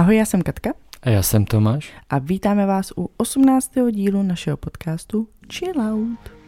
Ahoj, 0.00 0.16
já 0.16 0.24
jsem 0.24 0.42
Katka. 0.42 0.70
A 1.02 1.10
já 1.10 1.22
jsem 1.22 1.44
Tomáš. 1.44 1.92
A 2.10 2.18
vítáme 2.18 2.66
vás 2.66 2.92
u 2.96 3.10
18. 3.16 3.72
dílu 3.90 4.22
našeho 4.22 4.56
podcastu 4.56 5.28
Chill 5.52 5.80
Out. 5.80 6.39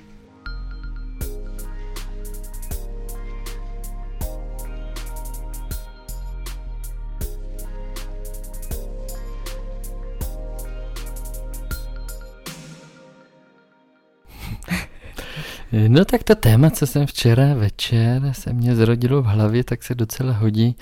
No 15.89 16.05
tak 16.05 16.23
to 16.23 16.35
téma, 16.35 16.71
co 16.71 16.87
jsem 16.87 17.07
včera 17.07 17.55
večer 17.55 18.23
se 18.33 18.53
mě 18.53 18.77
zrodilo 18.77 19.23
v 19.23 19.27
hlavě, 19.27 19.65
tak 19.65 19.83
se 19.83 19.95
docela 19.95 20.33
hodí 20.33 20.77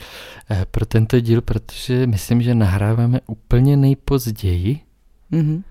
eh, 0.51 0.67
pro 0.71 0.87
tento 0.87 1.21
díl, 1.21 1.41
protože 1.41 2.07
myslím, 2.07 2.43
že 2.43 2.55
nahráváme 2.55 3.21
úplně 3.27 3.77
nejpozději, 3.77 4.81
mm-hmm. 5.33 5.63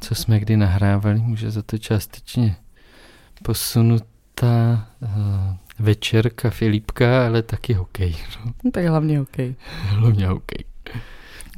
co 0.00 0.14
jsme 0.14 0.40
kdy 0.40 0.56
nahrávali, 0.56 1.18
může 1.18 1.50
za 1.50 1.62
to 1.62 1.78
částečně 1.78 2.56
posunutá 3.42 4.88
uh, 5.00 5.08
večerka 5.78 6.50
Filipka, 6.50 7.26
ale 7.26 7.42
taky 7.42 7.72
hokej. 7.72 8.16
No. 8.44 8.52
no 8.64 8.70
tak 8.70 8.84
hlavně 8.84 9.18
hokej. 9.18 9.54
hlavně 9.82 10.26
hokej. 10.26 10.64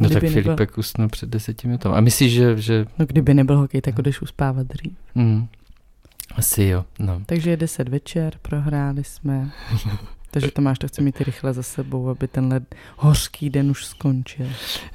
No 0.01 0.09
kdyby 0.09 0.20
tak 0.20 0.30
Filipek 0.30 0.70
nebyl... 0.70 0.80
usnul 0.80 1.09
před 1.09 1.28
deseti 1.28 1.66
minutami. 1.66 1.96
A 1.96 2.01
myslíš, 2.01 2.32
že, 2.32 2.56
že... 2.56 2.87
No 2.98 3.06
kdyby 3.06 3.34
nebyl 3.34 3.59
hokej, 3.59 3.80
tak 3.80 4.02
jdeš 4.02 4.23
uspávat 4.23 4.66
dřív. 4.66 4.92
Mm. 5.14 5.48
Asi 6.34 6.62
jo, 6.62 6.84
no. 6.98 7.22
Takže 7.26 7.50
je 7.50 7.56
10 7.56 7.88
večer, 7.88 8.32
prohráli 8.42 9.04
jsme. 9.04 9.50
Takže 10.36 10.50
Tomáš 10.50 10.78
to 10.78 10.88
chce 10.88 11.02
mít 11.02 11.20
rychle 11.20 11.52
za 11.52 11.62
sebou, 11.62 12.08
aby 12.08 12.28
tenhle 12.28 12.60
hořký 12.96 13.50
den 13.50 13.70
už 13.70 13.84
skončil. 13.84 14.46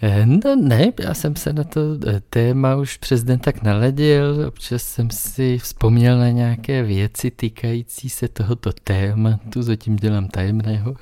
Eh, 0.02 0.26
no 0.26 0.56
ne, 0.56 0.92
já 1.00 1.14
jsem 1.14 1.36
se 1.36 1.54
na 1.54 1.64
to 1.64 1.82
eh, 2.08 2.22
téma 2.30 2.76
už 2.76 2.98
přes 2.98 3.24
den 3.24 3.40
tak 3.40 3.64
naledil, 3.64 4.46
občas 4.48 4.84
jsem 4.84 5.10
si 5.10 5.58
vzpomněl 5.58 6.18
na 6.18 6.30
nějaké 6.30 6.84
věci 6.84 7.32
týkající 7.32 8.10
se 8.10 8.28
tohoto 8.28 8.74
tématu, 8.74 9.62
zatím 9.62 9.96
dělám 9.96 10.28
tajemného. 10.28 10.96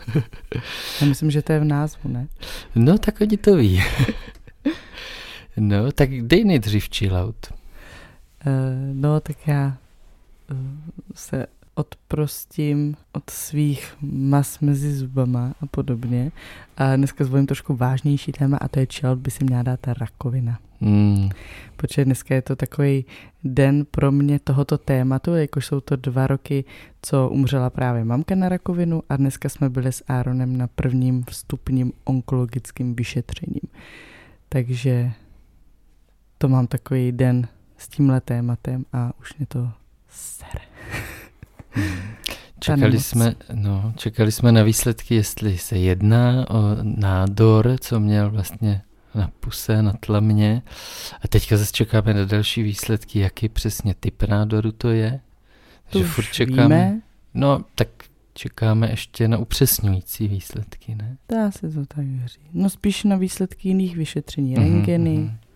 Já 1.02 1.08
myslím, 1.08 1.32
že 1.32 1.42
to 1.42 1.54
je 1.54 1.60
v 1.60 1.66
názvu, 1.66 2.10
ne? 2.10 2.28
No, 2.76 2.98
tak 2.98 3.22
oni 3.22 3.38
to 3.38 3.56
ví. 3.56 3.84
No, 5.58 5.92
tak 5.92 6.10
dej 6.22 6.46
nejdřív 6.46 6.90
chill 6.90 7.16
out. 7.16 7.36
Uh, 7.52 7.54
no, 8.94 9.20
tak 9.20 9.48
já 9.48 9.78
se 11.14 11.48
odprostím 11.80 12.96
od 13.12 13.30
svých 13.30 13.94
mas 14.02 14.60
mezi 14.60 14.96
zubama 14.96 15.54
a 15.62 15.66
podobně. 15.66 16.32
A 16.78 16.96
dneska 16.96 17.24
zvolím 17.24 17.46
trošku 17.46 17.76
vážnější 17.76 18.32
téma 18.32 18.58
a 18.58 18.68
to 18.68 18.80
je 18.80 18.88
child 18.90 19.20
by 19.20 19.32
si 19.32 19.44
měla 19.44 19.64
dát 19.64 19.80
ta 19.80 19.94
rakovina. 19.94 20.60
Mm. 20.82 21.30
Protože 21.76 22.06
dneska 22.06 22.36
je 22.36 22.42
to 22.42 22.56
takový 22.56 23.06
den 23.44 23.86
pro 23.92 24.12
mě 24.12 24.40
tohoto 24.40 24.78
tématu, 24.78 25.36
jakož 25.36 25.66
jsou 25.66 25.80
to 25.80 25.96
dva 25.96 26.28
roky, 26.28 26.66
co 27.02 27.30
umřela 27.30 27.70
právě 27.70 28.04
mamka 28.04 28.36
na 28.36 28.50
rakovinu 28.50 29.04
a 29.10 29.18
dneska 29.18 29.50
jsme 29.50 29.70
byli 29.70 29.92
s 29.92 30.04
Aaronem 30.08 30.58
na 30.58 30.68
prvním 30.68 31.24
vstupním 31.24 31.94
onkologickým 32.04 32.96
vyšetřením. 32.96 33.70
Takže 34.50 35.12
to 36.38 36.50
mám 36.50 36.68
takový 36.68 37.12
den 37.12 37.48
s 37.78 37.88
tímhle 37.88 38.22
tématem 38.22 38.86
a 38.94 39.12
už 39.22 39.38
mě 39.38 39.46
to 39.46 39.72
Hmm. 41.72 42.16
Čekali 42.60 43.00
jsme, 43.00 43.36
no, 43.54 43.94
čekali 43.98 44.32
jsme 44.32 44.52
na 44.52 44.64
výsledky, 44.64 45.16
jestli 45.16 45.58
se 45.58 45.78
jedná 45.78 46.50
o 46.50 46.76
nádor, 46.82 47.76
co 47.82 48.00
měl 48.00 48.32
vlastně 48.32 48.82
na 49.16 49.32
puse, 49.40 49.82
na 49.82 49.94
tlamě. 49.94 50.62
A 51.22 51.28
teďka 51.28 51.58
zase 51.58 51.72
čekáme 51.72 52.14
na 52.14 52.26
další 52.26 52.64
výsledky, 52.64 53.20
jaký 53.20 53.50
přesně 53.50 53.94
typ 54.00 54.24
nádoru 54.24 54.72
to 54.72 54.90
je. 54.90 55.20
To 55.90 56.04
furt 56.04 56.26
čekáme. 56.26 56.62
Víme. 56.64 57.02
No, 57.34 57.64
tak 57.76 57.88
čekáme 58.34 58.90
ještě 58.90 59.28
na 59.28 59.38
upřesňující 59.38 60.28
výsledky, 60.28 60.96
ne? 60.96 61.18
Dá 61.30 61.52
se 61.52 61.70
to 61.70 61.86
tak 61.86 62.06
říct. 62.26 62.40
No 62.54 62.70
spíš 62.70 63.04
na 63.04 63.16
výsledky 63.16 63.68
jiných 63.68 63.98
vyšetření, 63.98 64.56
mm-hmm, 64.56 64.60
rengeny, 64.60 65.18
mm-hmm 65.18 65.49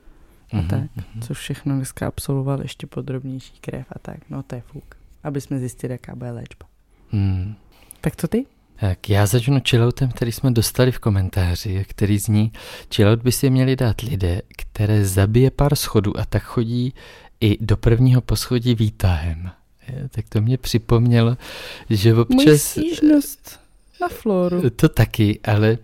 a 0.53 0.55
mm-hmm, 0.55 0.67
tak, 0.67 0.83
mm-hmm. 0.83 1.21
co 1.21 1.33
všechno 1.33 1.75
dneska 1.75 2.07
absolvoval, 2.07 2.61
ještě 2.61 2.87
podrobnější 2.87 3.53
krev 3.61 3.85
a 3.89 3.99
tak. 3.99 4.17
No 4.29 4.43
to 4.43 4.55
je 4.55 4.61
fuk, 4.61 4.95
aby 5.23 5.41
jsme 5.41 5.59
zjistili, 5.59 5.93
jaká 5.93 6.15
bude 6.15 6.31
léčba. 6.31 6.65
Mm. 7.11 7.55
Tak 8.01 8.15
co 8.15 8.27
ty? 8.27 8.45
Tak 8.79 9.09
já 9.09 9.25
začnu 9.25 9.61
chilloutem, 9.69 10.09
který 10.09 10.31
jsme 10.31 10.51
dostali 10.51 10.91
v 10.91 10.99
komentáři, 10.99 11.85
který 11.89 12.19
zní, 12.19 12.51
chillout 12.95 13.21
by 13.21 13.31
si 13.31 13.49
měli 13.49 13.75
dát 13.75 14.01
lidé, 14.01 14.41
které 14.57 15.05
zabije 15.05 15.51
pár 15.51 15.75
schodů 15.75 16.19
a 16.19 16.25
tak 16.25 16.43
chodí 16.43 16.93
i 17.41 17.65
do 17.65 17.77
prvního 17.77 18.21
poschodí 18.21 18.75
výtahem. 18.75 19.51
Je, 19.87 20.09
tak 20.09 20.29
to 20.29 20.41
mě 20.41 20.57
připomnělo, 20.57 21.37
že 21.89 22.15
občas... 22.15 22.45
Můj 22.45 22.57
stížnost 22.59 23.59
na 24.03 24.09
floru. 24.09 24.69
To 24.69 24.89
taky, 24.89 25.39
ale 25.43 25.77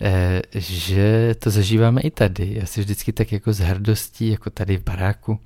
Eh, 0.00 0.42
že 0.54 1.34
to 1.38 1.50
zažíváme 1.50 2.00
i 2.00 2.10
tady. 2.10 2.54
Já 2.54 2.66
si 2.66 2.80
vždycky 2.80 3.12
tak 3.12 3.32
jako 3.32 3.52
s 3.52 3.58
hrdostí, 3.58 4.28
jako 4.30 4.50
tady 4.50 4.76
v 4.76 4.84
baráku, 4.84 5.40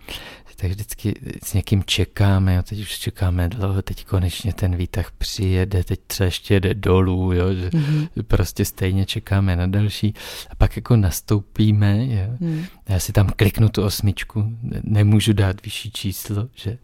tak 0.56 0.70
vždycky 0.70 1.14
s 1.44 1.54
někým 1.54 1.84
čekáme, 1.84 2.54
jo, 2.54 2.62
teď 2.62 2.80
už 2.80 2.98
čekáme 2.98 3.48
dlouho, 3.48 3.82
teď 3.82 4.04
konečně 4.04 4.52
ten 4.52 4.76
výtah 4.76 5.10
přijede, 5.10 5.84
teď 5.84 6.00
třeba 6.06 6.24
ještě 6.24 6.54
jede 6.54 6.74
dolů, 6.74 7.32
jo, 7.32 7.54
že 7.54 7.68
mm-hmm. 7.68 8.08
prostě 8.26 8.64
stejně 8.64 9.06
čekáme 9.06 9.56
na 9.56 9.66
další 9.66 10.14
a 10.50 10.54
pak 10.54 10.76
jako 10.76 10.96
nastoupíme, 10.96 12.06
jo. 12.06 12.36
Mm. 12.40 12.64
Já 12.88 12.98
si 12.98 13.12
tam 13.12 13.30
kliknu 13.36 13.68
tu 13.68 13.82
osmičku, 13.82 14.56
nemůžu 14.82 15.32
dát 15.32 15.64
vyšší 15.64 15.90
číslo, 15.90 16.48
že 16.54 16.78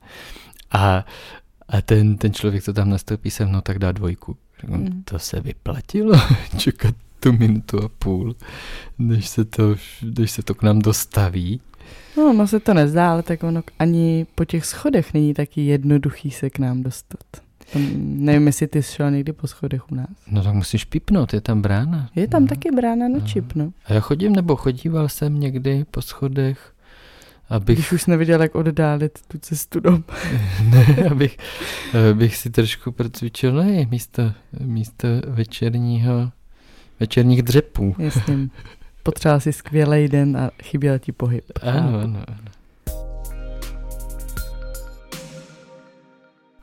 a, 0.71 1.05
a 1.69 1.83
ten, 1.83 2.17
ten 2.17 2.33
člověk, 2.33 2.65
co 2.65 2.73
tam 2.73 2.91
nastoupí 2.91 3.31
se 3.31 3.47
mnou, 3.47 3.61
tak 3.61 3.79
dá 3.79 3.93
dvojku. 3.93 4.37
Mm. 4.67 5.03
To 5.05 5.19
se 5.19 5.41
vyplatilo 5.41 6.21
čekat 6.57 6.95
tu 7.21 7.33
minutu 7.33 7.85
a 7.85 7.89
půl, 7.89 8.37
než 8.99 9.29
se 9.29 9.45
to, 9.45 9.75
než 10.19 10.31
se 10.31 10.43
to 10.43 10.55
k 10.55 10.63
nám 10.63 10.79
dostaví. 10.79 11.61
No, 12.17 12.33
no 12.33 12.47
se 12.47 12.61
to 12.61 12.75
nezdá, 12.75 13.13
ale 13.13 13.23
tak 13.23 13.43
ono 13.43 13.63
ani 13.79 14.27
po 14.35 14.45
těch 14.45 14.67
schodech 14.67 15.15
není 15.15 15.35
taky 15.35 15.61
jednoduchý 15.61 16.31
se 16.31 16.51
k 16.51 16.59
nám 16.59 16.83
dostat. 16.83 17.25
Tam, 17.73 17.83
nevím, 17.97 18.47
jestli 18.47 18.67
ty 18.67 18.83
jsi 18.83 18.93
šel 18.93 19.11
někdy 19.11 19.33
po 19.33 19.47
schodech 19.47 19.93
u 19.93 19.95
nás. 19.95 20.09
No 20.31 20.43
tak 20.43 20.55
musíš 20.55 20.85
pipnout, 20.85 21.35
je 21.35 21.41
tam 21.41 21.63
brána. 21.63 22.11
Je 22.15 22.29
tam 22.29 22.43
no. 22.43 22.49
taky 22.49 22.71
brána 22.71 23.09
na 23.09 23.19
no. 23.19 23.27
čip, 23.27 23.55
no. 23.55 23.73
A 23.85 23.93
já 23.93 24.01
chodím, 24.01 24.33
nebo 24.33 24.57
chodíval 24.57 25.09
jsem 25.09 25.41
někdy 25.41 25.85
po 25.91 26.03
schodech, 26.03 26.73
abych... 27.49 27.79
Když 27.79 27.93
už 27.93 28.07
neviděl, 28.07 28.43
jak 28.43 28.55
oddálit 28.55 29.19
tu 29.29 29.39
cestu 29.39 29.81
dom. 29.81 30.05
ne, 30.71 31.07
abych, 31.11 31.37
abych 32.11 32.37
si 32.37 32.51
trošku 32.51 32.93
procvičil, 32.93 33.53
ne, 33.53 33.87
místo, 33.91 34.33
místo 34.61 35.09
večerního 35.27 36.31
večerních 37.01 37.43
dřepů. 37.43 37.95
Jasně. 37.99 38.49
Potřeboval 39.03 39.41
si 39.41 39.53
skvělý 39.53 40.09
den 40.09 40.37
a 40.37 40.51
chyběl 40.63 40.99
ti 40.99 41.13
pohyb. 41.13 41.45
Ano, 41.63 42.01
ano, 42.01 42.25
ano. 42.29 42.49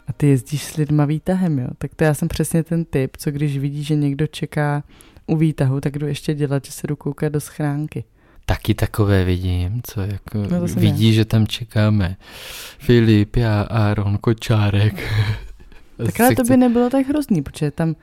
A 0.08 0.14
ty 0.14 0.28
jezdíš 0.28 0.64
s 0.64 0.76
lidma 0.76 1.06
výtahem, 1.06 1.60
jo? 1.60 1.68
Tak 1.78 1.96
to 1.96 2.04
já 2.04 2.14
jsem 2.14 2.28
přesně 2.28 2.64
ten 2.64 2.86
typ, 2.86 3.18
co 3.18 3.32
když 3.32 3.58
vidí, 3.58 3.84
že 3.84 3.96
někdo 3.96 4.28
čeká 4.28 4.84
u 5.28 5.36
výtahu, 5.36 5.82
tak 5.82 5.98
jdu 6.00 6.08
ještě 6.08 6.34
dělat, 6.34 6.66
že 6.66 6.72
se 6.72 6.88
jdu 6.88 6.96
koukat 6.96 7.34
do 7.34 7.42
schránky. 7.42 8.04
Taky 8.46 8.74
takové 8.74 9.26
vidím, 9.26 9.82
co 9.84 10.02
jako 10.02 10.38
no 10.52 10.62
vidí, 10.62 11.14
že 11.14 11.26
tam 11.26 11.48
čekáme 11.48 12.18
Filip, 12.80 13.36
já, 13.36 13.62
Aaron, 13.62 14.18
Kočárek. 14.18 15.04
Tak 16.06 16.20
ale 16.20 16.36
to 16.36 16.44
by 16.44 16.58
nebylo 16.58 16.90
tak 16.90 17.08
hrozný, 17.08 17.42
protože 17.42 17.72
tam 17.72 17.96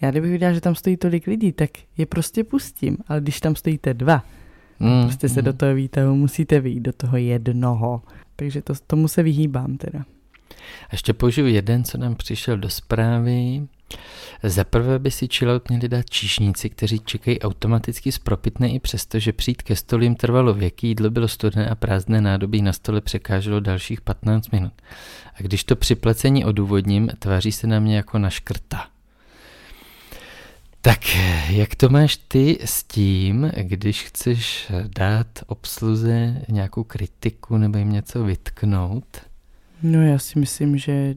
já 0.00 0.10
kdybych 0.10 0.30
viděl, 0.30 0.54
že 0.54 0.60
tam 0.60 0.74
stojí 0.74 0.96
tolik 0.96 1.26
lidí, 1.26 1.52
tak 1.52 1.70
je 1.96 2.06
prostě 2.06 2.44
pustím. 2.44 2.98
Ale 3.08 3.20
když 3.20 3.40
tam 3.40 3.56
stojíte 3.56 3.94
dva, 3.94 4.24
mm, 4.80 5.02
prostě 5.02 5.28
se 5.28 5.40
mm. 5.40 5.44
do 5.44 5.52
toho 5.52 5.74
výtahu 5.74 6.16
musíte 6.16 6.60
vyjít, 6.60 6.80
do 6.80 6.92
toho 6.92 7.16
jednoho. 7.16 8.02
Takže 8.36 8.62
to, 8.62 8.74
tomu 8.86 9.08
se 9.08 9.22
vyhýbám 9.22 9.76
teda. 9.76 10.04
A 10.84 10.88
ještě 10.92 11.12
použiju 11.12 11.46
jeden, 11.46 11.84
co 11.84 11.98
nám 11.98 12.14
přišel 12.14 12.58
do 12.58 12.68
zprávy. 12.68 13.66
Za 14.42 14.64
prvé 14.64 14.98
by 14.98 15.10
si 15.10 15.28
chillout 15.28 15.68
měli 15.68 15.88
dát 15.88 16.10
číšníci, 16.10 16.70
kteří 16.70 17.00
čekají 17.04 17.40
automaticky 17.40 18.12
spropitné 18.12 18.70
i 18.70 18.78
přesto, 18.78 19.18
že 19.18 19.32
přijít 19.32 19.62
ke 19.62 19.76
stolu 19.76 20.02
jim 20.02 20.14
trvalo 20.14 20.54
věky, 20.54 20.86
jídlo 20.86 21.10
bylo 21.10 21.28
studené 21.28 21.68
a 21.68 21.74
prázdné 21.74 22.20
nádobí 22.20 22.62
na 22.62 22.72
stole 22.72 23.00
překáželo 23.00 23.60
dalších 23.60 24.00
15 24.00 24.50
minut. 24.50 24.72
A 25.34 25.42
když 25.42 25.64
to 25.64 25.76
při 25.76 25.94
plecení 25.94 26.44
odůvodním, 26.44 27.08
tváří 27.18 27.52
se 27.52 27.66
na 27.66 27.80
mě 27.80 27.96
jako 27.96 28.18
na 28.18 28.30
škrta. 28.30 28.86
Tak 30.82 31.00
jak 31.48 31.74
to 31.74 31.88
máš 31.88 32.16
ty 32.16 32.58
s 32.64 32.84
tím, 32.84 33.52
když 33.62 34.02
chceš 34.02 34.72
dát 34.98 35.26
obsluze 35.46 36.42
nějakou 36.48 36.84
kritiku 36.84 37.56
nebo 37.56 37.78
jim 37.78 37.92
něco 37.92 38.24
vytknout? 38.24 39.20
No 39.82 40.02
já 40.02 40.18
si 40.18 40.38
myslím, 40.38 40.78
že 40.78 41.14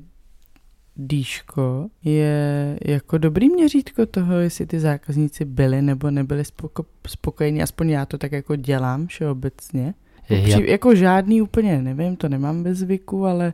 dýško 0.95 1.87
je 2.03 2.77
jako 2.85 3.17
dobrý 3.17 3.49
měřítko 3.49 4.05
toho, 4.05 4.33
jestli 4.39 4.65
ty 4.65 4.79
zákazníci 4.79 5.45
byli 5.45 5.81
nebo 5.81 6.11
nebyli 6.11 6.43
spoko- 6.43 6.85
spokojení, 7.07 7.61
aspoň 7.63 7.89
já 7.89 8.05
to 8.05 8.17
tak 8.17 8.31
jako 8.31 8.55
dělám 8.55 9.07
všeobecně. 9.07 9.93
Já- 10.29 10.43
Při, 10.43 10.71
jako 10.71 10.95
žádný 10.95 11.41
úplně, 11.41 11.81
nevím, 11.81 12.15
to 12.15 12.29
nemám 12.29 12.63
bez 12.63 12.77
zvyku, 12.77 13.25
ale 13.25 13.53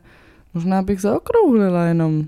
možná 0.54 0.82
bych 0.82 1.00
zaokrouhlila 1.00 1.84
jenom 1.84 2.24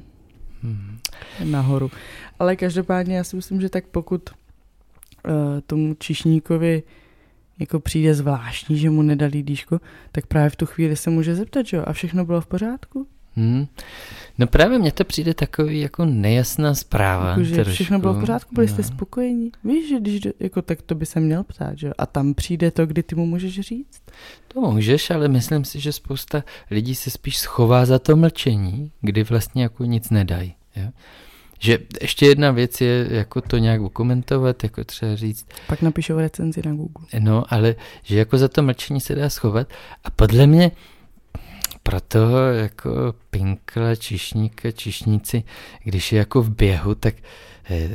Hmm. 0.62 0.99
nahoru. 1.44 1.91
Ale 2.38 2.56
každopádně 2.56 3.17
já 3.17 3.25
si 3.25 3.37
myslím, 3.37 3.61
že 3.61 3.69
tak 3.69 3.85
pokud 3.87 4.31
uh, 4.31 5.32
tomu 5.67 5.94
čišníkovi 5.94 6.82
jako 7.61 7.81
přijde 7.81 8.14
zvláštní, 8.14 8.79
že 8.79 8.91
mu 8.91 9.03
nedali 9.03 9.43
dýško, 9.43 9.81
tak 10.12 10.26
právě 10.26 10.50
v 10.50 10.56
tu 10.56 10.67
chvíli 10.67 10.97
se 10.97 11.11
může 11.11 11.35
zeptat, 11.35 11.67
že 11.67 11.76
jo, 11.76 11.82
a 11.87 11.93
všechno 11.93 12.25
bylo 12.25 12.41
v 12.41 12.47
pořádku? 12.47 13.06
Hmm. 13.37 13.67
No 14.38 14.46
právě 14.46 14.79
mně 14.79 14.93
to 14.93 15.05
přijde 15.05 15.34
takový 15.34 15.81
jako 15.81 16.05
nejasná 16.05 16.75
zpráva. 16.75 17.29
Jako, 17.29 17.44
že 17.44 17.55
trošku. 17.55 17.73
všechno 17.73 17.99
bylo 17.99 18.14
v 18.14 18.20
pořádku, 18.20 18.55
byli 18.55 18.69
jste 18.69 18.82
No. 18.82 18.88
spokojení. 18.88 19.52
Víš, 19.64 19.88
že 19.88 20.00
když, 20.00 20.20
jako 20.40 20.62
tak 20.62 20.82
to 20.82 20.94
by 20.94 21.06
se 21.06 21.20
měl 21.20 21.44
ptát, 21.44 21.79
že 21.79 21.87
jo, 21.87 21.93
a 21.99 22.06
tam 22.06 22.34
přijde 22.34 22.70
to, 22.70 22.87
kdy 22.87 23.02
ty 23.02 23.14
mu 23.14 23.26
můžeš 23.26 23.61
říct. 23.61 24.02
To 24.49 24.61
můžeš, 24.61 25.11
ale 25.11 25.29
myslím 25.29 25.64
si, 25.64 25.81
že 25.81 25.93
spousta 25.93 26.44
lidí 26.70 26.94
se 26.94 27.11
spíš 27.11 27.38
schová 27.38 27.87
za 27.87 27.99
to 27.99 28.17
mlčení, 28.17 28.93
kdy 29.00 29.23
vlastně 29.25 29.62
jako 29.62 29.85
nic 29.85 30.11
nedají. 30.11 30.55
Jo? 30.76 30.88
Že 31.58 31.78
ještě 32.00 32.26
jedna 32.26 32.50
věc 32.50 32.81
je 32.81 33.06
jako 33.11 33.40
to 33.40 33.58
nějak 33.58 33.81
komentovat, 33.93 34.62
jako 34.64 34.85
třeba 34.85 35.17
říct, 35.17 35.46
Pak 35.67 35.82
napíšou 35.82 36.17
recenzi 36.19 36.62
na 36.64 36.73
Google. 36.73 37.06
no, 37.19 37.44
ale 37.49 37.75
že 38.02 38.19
jako 38.19 38.38
za 38.38 38.49
to 38.49 38.62
mlčení 38.62 39.00
se 39.00 39.14
dá 39.14 39.31
schovat 39.31 39.69
a 40.05 40.11
podle 40.11 40.46
mě 40.46 40.70
pro 41.82 42.00
toho 42.00 42.38
jako 42.38 43.14
pinkla, 43.31 43.94
čišníka, 43.94 44.70
čišníci, 44.70 45.44
když 45.84 46.12
je 46.12 46.19
jako 46.19 46.43
v 46.43 46.50
běhu, 46.50 46.94
tak 46.94 47.14
eh, 47.70 47.88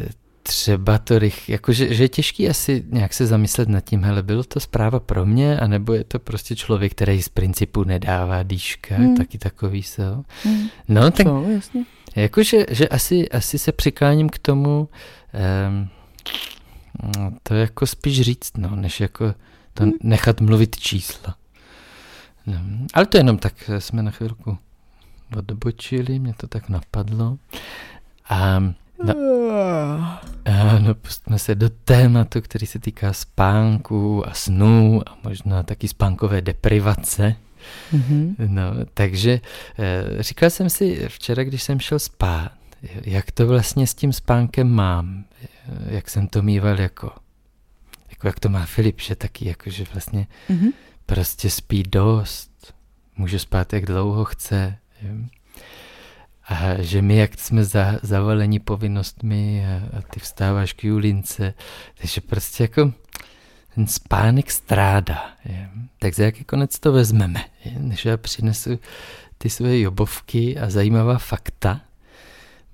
třeba 0.44 0.98
to 0.98 1.20
rych, 1.20 1.50
jako 1.50 1.74
že, 1.74 1.94
že 1.94 2.04
je 2.04 2.10
těžký 2.10 2.50
asi 2.50 2.84
nějak 2.92 3.14
se 3.14 3.26
zamyslet 3.26 3.70
nad 3.70 3.82
tím, 3.82 4.04
hele, 4.04 4.24
bylo 4.24 4.44
to 4.44 4.60
zpráva 4.60 5.00
pro 5.00 5.26
mě, 5.26 5.60
anebo 5.60 5.94
je 5.94 6.04
to 6.04 6.20
prostě 6.20 6.56
člověk, 6.56 6.92
který 6.92 7.22
z 7.24 7.30
principu 7.30 7.84
nedává 7.84 8.44
dýška, 8.44 8.96
Hmm. 8.96 9.18
taky 9.18 9.38
takový 9.38 9.84
jsou. 9.84 10.24
Hmm. 10.44 10.68
No, 10.88 11.12
tak 11.12 11.28
Co, 11.28 11.46
jasně. 11.50 11.86
Jakože 12.16 12.66
že 12.70 12.88
asi, 12.88 13.30
asi 13.30 13.60
se 13.60 13.72
přikláním 13.72 14.30
k 14.30 14.38
tomu 14.40 14.90
um, 15.70 15.90
to 17.44 17.54
jako 17.54 17.86
spíš 17.88 18.22
říct, 18.22 18.58
no, 18.58 18.76
než 18.76 19.00
jako 19.00 19.34
to 19.74 19.84
Hmm. 19.84 19.92
nechat 20.04 20.42
mluvit 20.42 20.80
čísla. 20.80 21.36
No, 22.48 22.60
ale 22.94 23.06
to 23.06 23.18
jenom 23.18 23.38
tak 23.38 23.70
eh, 23.70 23.82
jsme 23.82 24.04
na 24.04 24.12
chvilku 24.12 24.58
odbočili, 25.38 26.20
mě 26.20 26.34
to 26.34 26.48
tak 26.48 26.70
napadlo. 26.70 27.38
A 28.30 28.60
No. 29.04 29.14
ano, 30.46 30.96
pustíme 30.96 31.40
se 31.40 31.56
do 31.56 31.70
tématu, 31.70 32.42
který 32.42 32.66
se 32.68 32.80
týká 32.80 33.14
spánku 33.14 34.28
a 34.28 34.34
snů 34.34 35.02
a 35.10 35.18
možná 35.24 35.64
taky 35.64 35.88
spánkové 35.88 36.42
deprivace. 36.42 37.36
Mhm. 37.92 38.36
No, 38.48 38.64
takže 38.94 39.40
eh, 39.80 40.24
říkal 40.24 40.50
jsem 40.50 40.70
si 40.70 41.06
včera, 41.08 41.44
když 41.44 41.64
jsem 41.64 41.80
šel 41.80 42.00
spát, 42.00 42.52
jak 43.06 43.32
to 43.32 43.48
vlastně 43.48 43.88
s 43.88 43.94
tím 43.96 44.14
spánkem 44.14 44.70
mám, 44.70 45.24
eh, 45.44 45.48
jak 45.96 46.10
jsem 46.10 46.28
to 46.28 46.42
mýval 46.42 46.80
jako, 46.80 47.12
jako 48.10 48.28
jak 48.28 48.40
to 48.40 48.50
má 48.50 48.66
Filip, 48.66 49.02
že 49.02 49.16
taky 49.16 49.48
jako, 49.48 49.70
že 49.70 49.84
vlastně 49.94 50.28
Mhm. 50.50 50.70
Prostě 51.08 51.50
spí 51.50 51.84
dost, 51.84 52.74
může 53.16 53.40
spát 53.40 53.74
jak 53.74 53.86
dlouho 53.86 54.26
chce. 54.26 54.78
jo. 55.02 55.16
A 56.48 56.82
že 56.82 57.02
my, 57.02 57.18
jak 57.18 57.40
jsme 57.40 57.64
za, 57.64 58.00
zavaleni 58.02 58.60
povinnostmi 58.60 59.66
a, 59.66 59.98
a 59.98 60.02
ty 60.02 60.20
vstáváš 60.20 60.74
k 60.74 60.84
Julince, 60.84 61.54
takže 61.98 62.22
prostě 62.22 62.64
jako 62.64 62.94
ten 63.76 63.88
spánek 63.88 64.52
strádá. 64.52 65.32
Je. 65.46 65.70
Tak 66.00 66.14
za 66.14 66.24
jaký 66.24 66.44
konec 66.44 66.80
to 66.80 66.92
vezmeme? 66.92 67.46
Je? 67.66 67.80
Než 67.80 68.06
já 68.06 68.18
přinesu 68.18 68.80
ty 69.38 69.50
své 69.50 69.80
jobovky 69.80 70.60
a 70.60 70.70
zajímavá 70.70 71.18
fakta, 71.18 71.82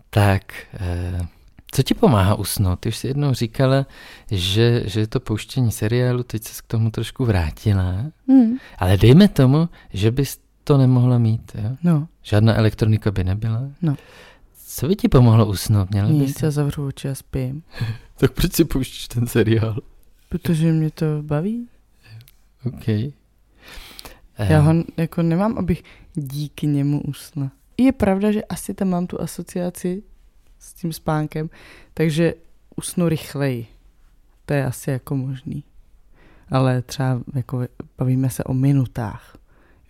tak 0.09 0.53
eh, 0.73 1.27
co 1.73 1.83
ti 1.83 1.93
pomáhá 1.93 2.35
usnout? 2.35 2.79
Ty 2.79 2.89
už 2.89 2.97
si 2.97 3.07
jednou 3.07 3.33
říkala, 3.33 3.85
že, 4.31 4.83
že 4.85 4.99
je 4.99 5.07
to 5.07 5.19
pouštění 5.19 5.71
seriálu, 5.71 6.23
teď 6.23 6.43
se 6.43 6.61
k 6.61 6.67
tomu 6.67 6.91
trošku 6.91 7.25
vrátila, 7.25 7.95
Hmm. 8.27 8.57
ale 8.77 8.97
dejme 8.97 9.27
tomu, 9.27 9.69
že 9.93 10.11
bys 10.11 10.37
to 10.63 10.77
nemohla 10.77 11.17
mít. 11.17 11.51
Jo? 11.55 11.69
No, 11.83 12.07
Žádná 12.21 12.55
elektronika 12.55 13.11
by 13.11 13.23
nebyla. 13.23 13.61
No. 13.81 13.95
Co 14.65 14.87
by 14.87 14.95
ti 14.95 15.07
pomohlo 15.09 15.45
usnout? 15.45 15.89
Měla 15.91 16.07
bys? 16.07 16.17
nic, 16.17 16.41
já 16.41 16.51
zavřu 16.51 16.85
oči 16.87 17.09
a 17.09 17.15
spím. 17.15 17.63
Tak 18.17 18.31
proč 18.31 18.53
si 18.53 18.65
pouštíš 18.65 19.07
ten 19.07 19.27
seriál? 19.27 19.79
Protože 20.29 20.71
mě 20.71 20.91
to 20.91 21.05
baví. 21.21 21.67
OK. 22.65 22.87
Eh, 22.87 23.13
Já 24.37 24.59
ho 24.59 24.69
n- 24.71 24.83
jako 24.97 25.21
nemám, 25.21 25.57
abych 25.57 25.83
díky 26.13 26.67
němu 26.67 27.01
usnul. 27.01 27.49
Je 27.77 27.91
pravda, 27.91 28.31
že 28.31 28.43
asi 28.43 28.73
tam 28.73 28.89
mám 28.89 29.07
tu 29.07 29.21
asociaci 29.21 30.03
s 30.63 30.73
tím 30.73 30.93
spánkem, 30.93 31.49
takže 31.93 32.33
usnu 32.75 33.09
rychleji. 33.09 33.67
To 34.45 34.53
je 34.53 34.65
asi 34.65 34.89
jako 34.91 35.15
možný. 35.15 35.63
Ale 36.49 36.81
třeba 36.81 37.21
jako 37.33 37.67
bavíme 37.97 38.29
se 38.29 38.43
o 38.43 38.53
minutách. 38.53 39.37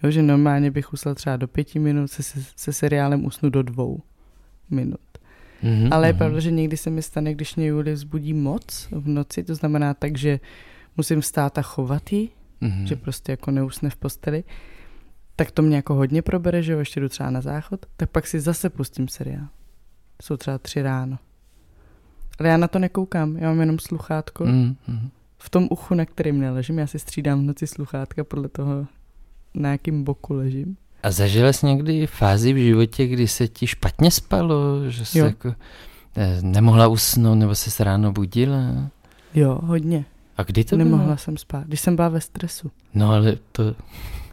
Jo, 0.04 0.12
že 0.12 0.22
normálně 0.22 0.72
bych 0.72 0.94
usl 0.94 1.16
třeba 1.16 1.38
do 1.38 1.48
pěti 1.48 1.80
minut, 1.80 2.08
se, 2.08 2.24
se, 2.24 2.44
se 2.56 2.74
seriálem 2.74 3.26
usnu 3.26 3.50
do 3.50 3.64
dvou 3.64 4.00
minut. 4.70 5.00
mhm, 5.64 5.94
Ale 5.94 6.08
je 6.08 6.14
mhm. 6.14 6.18
pravda, 6.18 6.40
že 6.40 6.52
někdy 6.52 6.78
se 6.78 6.90
mi 6.90 7.02
stane, 7.02 7.34
když 7.34 7.56
mě 7.56 7.68
Julie 7.68 7.94
vzbudí 7.96 8.34
moc 8.34 8.88
v 8.92 9.08
noci, 9.08 9.44
to 9.44 9.56
znamená 9.56 9.94
tak, 9.94 10.18
že 10.18 10.40
musím 10.98 11.22
stát 11.22 11.58
a 11.58 11.62
chovat 11.62 12.12
ji, 12.12 12.30
Mhm. 12.62 12.88
že 12.88 12.96
prostě 12.96 13.32
jako 13.32 13.52
neusne 13.52 13.90
v 13.90 13.96
posteli, 13.96 14.44
tak 15.36 15.52
to 15.52 15.62
mě 15.62 15.76
jako 15.76 15.94
hodně 15.94 16.22
probere, 16.22 16.64
že 16.64 16.72
jo, 16.74 16.80
ještě 16.80 17.00
jdu 17.00 17.10
třeba 17.10 17.30
na 17.30 17.42
záchod, 17.42 17.86
tak 17.98 18.10
pak 18.10 18.28
si 18.28 18.40
zase 18.40 18.70
pustím 18.70 19.08
seriál. 19.08 19.48
Jsou 20.24 20.38
třeba 20.38 20.58
tři 20.58 20.82
ráno. 20.82 21.18
Ale 22.40 22.50
já 22.50 22.58
na 22.58 22.68
to 22.68 22.80
nekoukám, 22.80 23.38
já 23.38 23.50
mám 23.50 23.60
jenom 23.60 23.80
sluchátko. 23.80 24.46
Mm, 24.46 24.76
mm. 24.88 25.10
V 25.38 25.50
tom 25.50 25.68
uchu, 25.72 25.96
na 25.96 26.06
kterým 26.06 26.40
neležím, 26.40 26.80
já 26.80 26.88
si 26.88 27.00
střídám 27.00 27.40
v 27.40 27.44
noci 27.44 27.68
sluchátka 27.68 28.24
podle 28.24 28.50
toho, 28.50 28.88
na 29.54 29.72
jakým 29.72 30.04
boku 30.04 30.34
ležím. 30.34 30.78
A 31.04 31.12
zažila 31.12 31.54
jsi 31.54 31.66
někdy 31.66 32.08
fázi 32.08 32.54
v 32.54 32.58
životě, 32.58 33.08
kdy 33.08 33.28
se 33.28 33.48
ti 33.48 33.68
špatně 33.68 34.12
spalo, 34.12 34.90
že 34.90 35.06
jsi 35.06 35.20
Jo. 35.20 35.26
jako 35.26 35.56
eh, 36.18 36.38
nemohla 36.42 36.88
usnout 36.88 37.38
nebo 37.38 37.56
se 37.56 37.84
ráno 37.84 38.12
budila? 38.12 38.90
Jo, 39.34 39.60
hodně. 39.64 40.06
A 40.38 40.44
kdy 40.44 40.64
to 40.64 40.78
Nemohla 40.78 41.06
bylo? 41.06 41.18
jsem 41.18 41.38
spát, 41.38 41.68
když 41.68 41.80
jsem 41.80 41.96
byla 41.96 42.10
ve 42.10 42.22
stresu. 42.22 42.72
No 42.94 43.10
ale 43.12 43.38
to, 43.52 43.76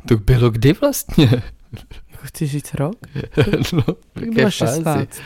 to 0.09 0.17
bylo 0.17 0.51
kdy 0.51 0.73
vlastně? 0.73 1.43
Jako 2.11 2.23
chci 2.27 2.47
říct 2.47 2.75
rok? 2.75 2.97
no, 3.73 3.83
Tak 3.83 3.97
jaké 4.23 4.31
byla 4.35 4.51
fázi? 4.51 4.83
16. 4.83 5.21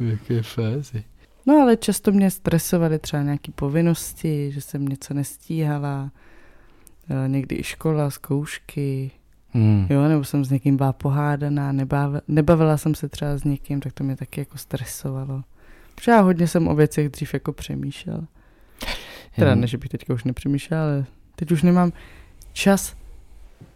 V 0.00 0.10
jaké 0.10 0.42
fázi? 0.42 1.04
No 1.46 1.54
ale 1.62 1.76
často 1.76 2.12
mě 2.12 2.30
stresovaly 2.30 2.98
třeba 2.98 3.22
nějaké 3.22 3.52
povinnosti, 3.52 4.50
že 4.52 4.60
jsem 4.60 4.88
něco 4.88 5.14
nestíhala, 5.14 6.10
eh, 7.24 7.28
někdy 7.28 7.56
i 7.58 7.62
škola, 7.62 8.10
zkoušky, 8.10 9.10
Hmm. 9.52 9.86
jo, 9.90 10.08
nebo 10.08 10.24
jsem 10.24 10.44
s 10.44 10.50
někým 10.50 10.76
byla 10.76 10.92
pohádaná, 10.92 11.72
nebavila, 11.72 12.20
nebavila 12.28 12.76
jsem 12.76 12.94
se 12.94 13.08
třeba 13.08 13.38
s 13.38 13.44
někým, 13.44 13.80
tak 13.80 13.92
to 13.92 14.04
mě 14.04 14.16
taky 14.16 14.40
jako 14.40 14.58
stresovalo. 14.58 15.42
Protože 15.94 16.10
já 16.12 16.20
hodně 16.20 16.48
jsem 16.48 16.68
o 16.68 16.74
věcech 16.74 17.08
dřív 17.08 17.34
jako 17.34 17.52
přemýšlel. 17.52 18.26
Teda 19.36 19.50
Jen- 19.54 19.60
ne, 19.60 19.66
že 19.66 19.78
bych 19.78 19.88
teďka 19.88 20.14
už 20.14 20.24
nepřemýšlel, 20.24 20.82
ale 20.82 21.04
teď 21.36 21.50
už 21.52 21.62
nemám 21.62 21.92
čas 22.52 22.96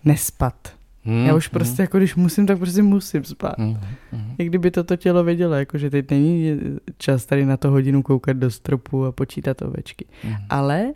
nespat. 0.04 0.76
Hmm, 1.04 1.26
Já 1.26 1.34
už 1.34 1.46
hmm, 1.48 1.50
prostě 1.50 1.82
jako 1.82 1.98
když 1.98 2.14
musím, 2.14 2.46
tak 2.46 2.58
prostě 2.58 2.82
musím 2.82 3.24
spát. 3.24 3.54
hmm, 3.58 3.76
hmm. 4.12 4.34
Jak 4.38 4.48
kdyby 4.48 4.70
toto 4.70 4.96
tělo 4.96 5.24
vědělo, 5.24 5.54
jako 5.54 5.78
že 5.78 5.90
teď 5.90 6.10
není 6.10 6.58
čas 6.98 7.26
tady 7.26 7.46
na 7.46 7.56
to 7.56 7.70
hodinu 7.70 8.02
koukat 8.02 8.36
do 8.36 8.50
stropu 8.50 9.04
a 9.04 9.12
počítat 9.12 9.62
ovečky. 9.62 10.06
Hmm. 10.22 10.34
Ale 10.50 10.92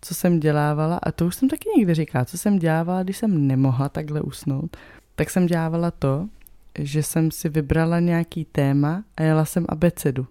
co 0.00 0.14
jsem 0.14 0.40
dělávala, 0.40 0.96
a 1.02 1.12
to 1.12 1.26
už 1.26 1.34
jsem 1.34 1.48
taky 1.48 1.68
někde 1.76 1.94
říkala, 1.94 2.24
co 2.24 2.38
jsem 2.38 2.58
dělávala, 2.58 3.02
když 3.02 3.16
jsem 3.16 3.46
nemohla 3.46 3.88
takhle 3.88 4.20
usnout, 4.20 4.76
tak 5.14 5.30
jsem 5.30 5.46
dělávala 5.46 5.90
to, 5.90 6.28
že 6.78 7.02
jsem 7.02 7.30
si 7.30 7.48
vybrala 7.48 8.00
nějaký 8.00 8.44
téma 8.44 9.04
a 9.16 9.22
jela 9.22 9.44
jsem 9.44 9.64
abecedu. 9.68 10.26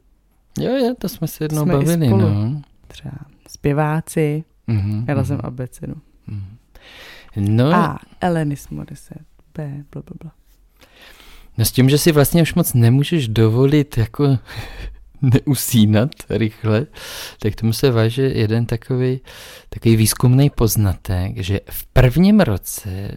Jo, 0.60 0.72
jo, 0.76 0.96
to 1.00 1.10
jsme 1.10 1.28
se 1.28 1.44
jednou 1.44 1.64
Jsme 1.64 1.74
i 1.74 1.78
bavili, 1.78 2.06
spolu. 2.08 2.22
no. 2.22 2.62
Třeba 2.88 3.12
zpěváci, 3.48 4.44
Mhm, 4.68 5.06
jela 5.08 5.22
mhm, 5.22 5.28
jsem 5.28 5.40
abecedu. 5.44 5.94
mhm. 6.28 6.44
No, 7.36 7.74
A. 7.74 8.00
Elenis 8.22 8.70
Morissette. 8.70 9.26
B. 9.54 9.84
Bla, 9.92 10.02
bla, 10.02 10.16
bla. 10.22 10.32
no 11.58 11.66
s 11.66 11.72
tím, 11.72 11.90
že 11.90 11.98
si 11.98 12.12
vlastně 12.12 12.42
už 12.42 12.54
moc 12.54 12.74
nemůžeš 12.74 13.28
dovolit 13.28 13.98
jako 13.98 14.38
neusínat 15.22 16.10
rychle, 16.30 16.86
tak 17.42 17.56
tomu 17.56 17.74
se 17.74 17.92
váže 17.92 18.22
jeden 18.22 18.66
takový, 18.66 19.20
takový 19.70 19.96
výzkumný 19.96 20.50
poznatek, 20.50 21.38
že 21.38 21.60
v 21.70 21.86
prvním 21.86 22.40
roce 22.40 22.90
e, 22.90 23.16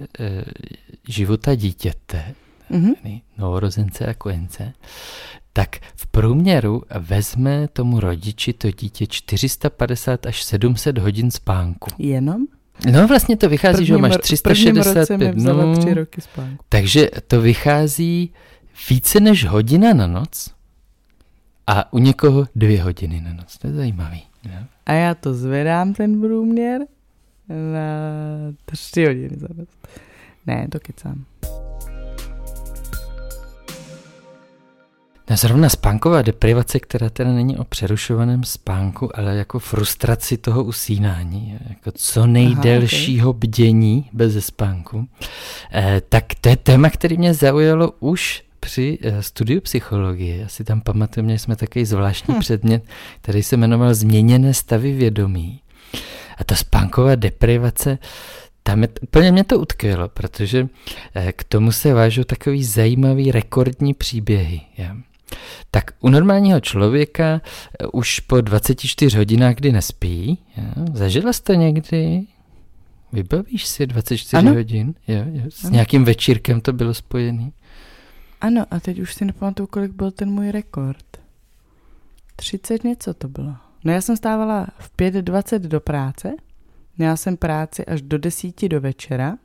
života 1.09 1.55
dítěte 1.55 2.35
mm-hmm. 2.71 3.23
novorozence 3.39 4.07
a 4.07 4.15
kojence, 4.15 4.73
tak 5.53 5.77
v 5.97 6.07
průměru 6.07 6.83
vezme 6.99 7.69
tomu 7.69 8.01
rodiči 8.01 8.53
to 8.53 8.71
dítě 8.71 9.07
450 9.07 10.27
až 10.27 10.43
700 10.43 10.99
hodin 10.99 11.31
spánku. 11.31 11.91
Jenom? 11.99 12.47
No 12.93 13.07
vlastně 13.07 13.37
to 13.37 13.49
vychází, 13.49 13.87
že 13.87 13.99
máš 13.99 14.17
365 14.17 15.35
dnů. 15.35 15.77
tři 15.77 15.95
roky 15.95 16.21
spánku. 16.21 16.65
Takže 16.69 17.11
to 17.27 17.41
vychází 17.41 18.33
více 18.91 19.21
než 19.21 19.45
hodina 19.45 19.95
na 19.95 20.07
noc 20.07 20.55
a 21.67 21.93
u 21.93 21.99
někoho 21.99 22.47
dvě 22.55 22.83
hodiny 22.83 23.21
na 23.21 23.33
noc. 23.33 23.59
To 23.59 23.67
je 23.67 23.73
zajímavý. 23.73 24.23
Ne? 24.45 24.67
A 24.87 24.93
já 24.93 25.15
to 25.15 25.35
zvedám, 25.35 25.95
ten 25.95 26.21
průměr, 26.21 26.81
na 27.49 28.53
tři 28.65 29.07
hodiny 29.07 29.37
za 29.37 29.49
noc. 29.57 29.69
Ne, 30.47 30.69
to 30.71 30.81
kecám. 30.81 31.25
No 35.31 35.37
zrovna 35.37 35.69
spánková 35.69 36.23
deprivace, 36.23 36.81
která 36.81 37.11
teda 37.11 37.33
není 37.33 37.59
o 37.59 37.65
přerušovaném 37.65 38.45
spánku, 38.45 39.19
ale 39.19 39.37
jako 39.37 39.59
frustraci 39.59 40.37
toho 40.37 40.65
usínání, 40.65 41.59
jako 41.69 41.93
co 41.95 42.27
nejdelšího 42.27 43.29
Aha, 43.29 43.31
okay. 43.31 43.39
bdění 43.39 44.11
bez 44.13 44.47
spánku, 44.47 45.09
eh, 45.73 46.03
tak 46.09 46.25
to 46.41 46.49
je 46.49 46.57
téma, 46.57 46.91
který 46.91 47.19
mě 47.19 47.35
zaujalo 47.35 47.93
už 48.01 48.43
při 48.61 48.99
eh, 49.03 49.23
studiu 49.23 49.61
psychologie. 49.61 50.37
Já 50.37 50.49
si 50.49 50.65
tam 50.65 50.81
pamatuju, 50.81 51.25
měli 51.25 51.39
jsme 51.39 51.57
takový 51.57 51.85
zvláštní 51.85 52.35
hm. 52.35 52.41
předmět, 52.41 52.85
který 53.21 53.43
se 53.43 53.57
jmenoval 53.57 53.95
Změněné 53.95 54.55
stavy 54.55 54.93
vědomí. 54.93 55.61
A 56.39 56.45
ta 56.45 56.55
spánková 56.55 57.15
deprivace, 57.15 57.99
tam 58.63 58.83
je, 58.83 58.89
úplně 59.01 59.33
mě 59.33 59.45
to 59.45 59.59
utkvělo, 59.59 60.09
protože 60.09 60.69
eh, 61.15 61.33
k 61.33 61.45
tomu 61.45 61.73
se 61.73 61.95
vážou 61.95 62.25
takový 62.25 62.65
zajímavý 62.65 63.33
rekordní 63.33 63.95
příběhy. 63.95 64.61
Ja. 64.79 64.97
Tak 65.71 65.91
u 66.01 66.09
normálního 66.09 66.61
člověka 66.61 67.41
eh, 67.81 67.87
už 67.87 68.21
po 68.21 68.41
24 68.41 69.17
hodinách, 69.17 69.55
kdy 69.55 69.73
nespí, 69.73 70.39
ja, 70.57 70.65
zažila 70.93 71.33
jste 71.33 71.57
někdy? 71.57 72.23
Vybavíš 73.13 73.67
si 73.67 73.87
24 73.87 74.37
ano. 74.37 74.55
hodin? 74.55 74.95
Jo, 75.09 75.25
jo, 75.27 75.43
s 75.49 75.65
ano. 75.65 75.73
nějakým 75.73 76.05
večírkem 76.05 76.61
to 76.61 76.73
bylo 76.73 76.95
spojený? 76.95 77.53
Ano, 78.41 78.65
a 78.71 78.81
teď 78.81 78.99
už 78.99 79.15
si 79.15 79.25
nepamatuju, 79.25 79.67
kolik 79.67 79.93
byl 79.93 80.11
ten 80.11 80.31
můj 80.31 80.51
rekord. 80.51 81.05
30 82.37 82.85
něco 82.85 83.15
to 83.15 83.29
bylo. 83.29 83.57
No 83.85 83.93
já 83.93 84.01
jsem 84.01 84.17
stávala 84.17 84.67
v 84.79 84.97
5.20 84.97 85.59
do 85.59 85.81
práce, 85.81 86.33
měla 86.99 87.17
jsem 87.17 87.37
práci 87.37 87.85
až 87.85 88.03
do 88.03 88.19
10 88.19 88.69
do 88.69 88.81
večera 88.81 89.37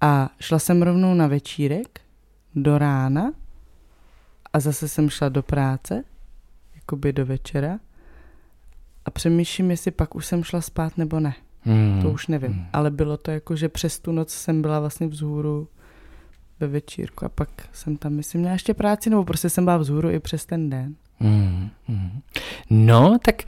a 0.00 0.30
šla 0.40 0.58
jsem 0.58 0.82
rovnou 0.82 1.14
na 1.14 1.26
večírek 1.26 2.00
do 2.54 2.78
rána 2.78 3.32
a 4.52 4.60
zase 4.60 4.88
jsem 4.88 5.10
šla 5.10 5.28
do 5.28 5.42
práce, 5.42 6.04
jakoby 6.74 7.12
do 7.12 7.26
večera 7.26 7.78
a 9.04 9.10
přemýšlím, 9.10 9.70
jestli 9.70 9.90
pak 9.90 10.14
už 10.14 10.26
jsem 10.26 10.44
šla 10.44 10.60
spát 10.60 10.98
nebo 10.98 11.20
ne. 11.20 11.34
Hmm. 11.60 12.02
To 12.02 12.10
už 12.10 12.26
nevím, 12.26 12.52
hmm. 12.52 12.66
ale 12.72 12.90
bylo 12.90 13.16
to 13.16 13.30
jako, 13.30 13.56
že 13.56 13.68
přes 13.68 13.98
tu 13.98 14.12
noc 14.12 14.30
jsem 14.30 14.62
byla 14.62 14.80
vlastně 14.80 15.06
vzhůru 15.06 15.68
ve 16.60 16.66
večírku 16.66 17.24
a 17.24 17.28
pak 17.28 17.48
jsem 17.72 17.96
tam, 17.96 18.12
myslím, 18.12 18.40
měla 18.40 18.52
ještě 18.52 18.74
práci, 18.74 19.10
nebo 19.10 19.24
prostě 19.24 19.50
jsem 19.50 19.64
byla 19.64 19.76
vzhůru 19.76 20.10
i 20.10 20.20
přes 20.20 20.46
ten 20.46 20.70
den. 20.70 20.94
Hmm. 21.20 21.70
Hmm. 21.88 22.20
No, 22.70 23.18
tak 23.22 23.42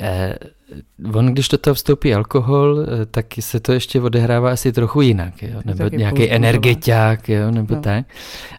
eh, 0.00 0.34
on, 1.14 1.26
když 1.26 1.48
do 1.48 1.58
toho 1.58 1.74
vstoupí 1.74 2.14
alkohol, 2.14 2.80
eh, 2.80 3.06
tak 3.06 3.26
se 3.40 3.60
to 3.60 3.72
ještě 3.72 4.00
odehrává 4.00 4.50
asi 4.50 4.72
trochu 4.72 5.00
jinak, 5.00 5.42
jo? 5.42 5.60
nebo 5.64 5.88
nějaký 5.88 6.30
energeťák, 6.30 7.28
jo? 7.28 7.50
nebo 7.50 7.74
no. 7.74 7.80
tak. 7.80 8.06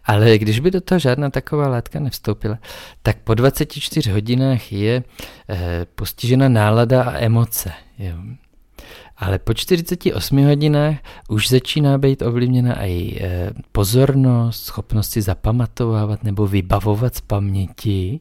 Ale 0.06 0.38
když 0.38 0.60
by 0.60 0.72
do 0.72 0.82
toho 0.82 1.00
žádná 1.00 1.30
taková 1.30 1.68
látka 1.68 2.00
nevstoupila, 2.00 2.58
tak 3.04 3.18
po 3.24 3.34
24 3.34 4.12
hodinách 4.12 4.72
je 4.72 5.04
eh, 5.50 5.86
postižena 5.96 6.50
nálada 6.50 7.04
a 7.04 7.18
emoce. 7.18 7.72
Jo? 8.00 8.16
Ale 9.18 9.40
po 9.40 9.54
48 9.54 10.46
hodinách 10.46 10.96
už 11.30 11.50
začíná 11.50 11.98
být 11.98 12.22
ovlivněna 12.22 12.86
i 12.86 13.18
eh, 13.22 13.52
pozornost, 13.72 14.64
schopnost 14.64 15.12
si 15.12 15.22
zapamatovávat 15.22 16.24
nebo 16.24 16.48
vybavovat 16.48 17.16
z 17.16 17.22
paměti. 17.22 18.20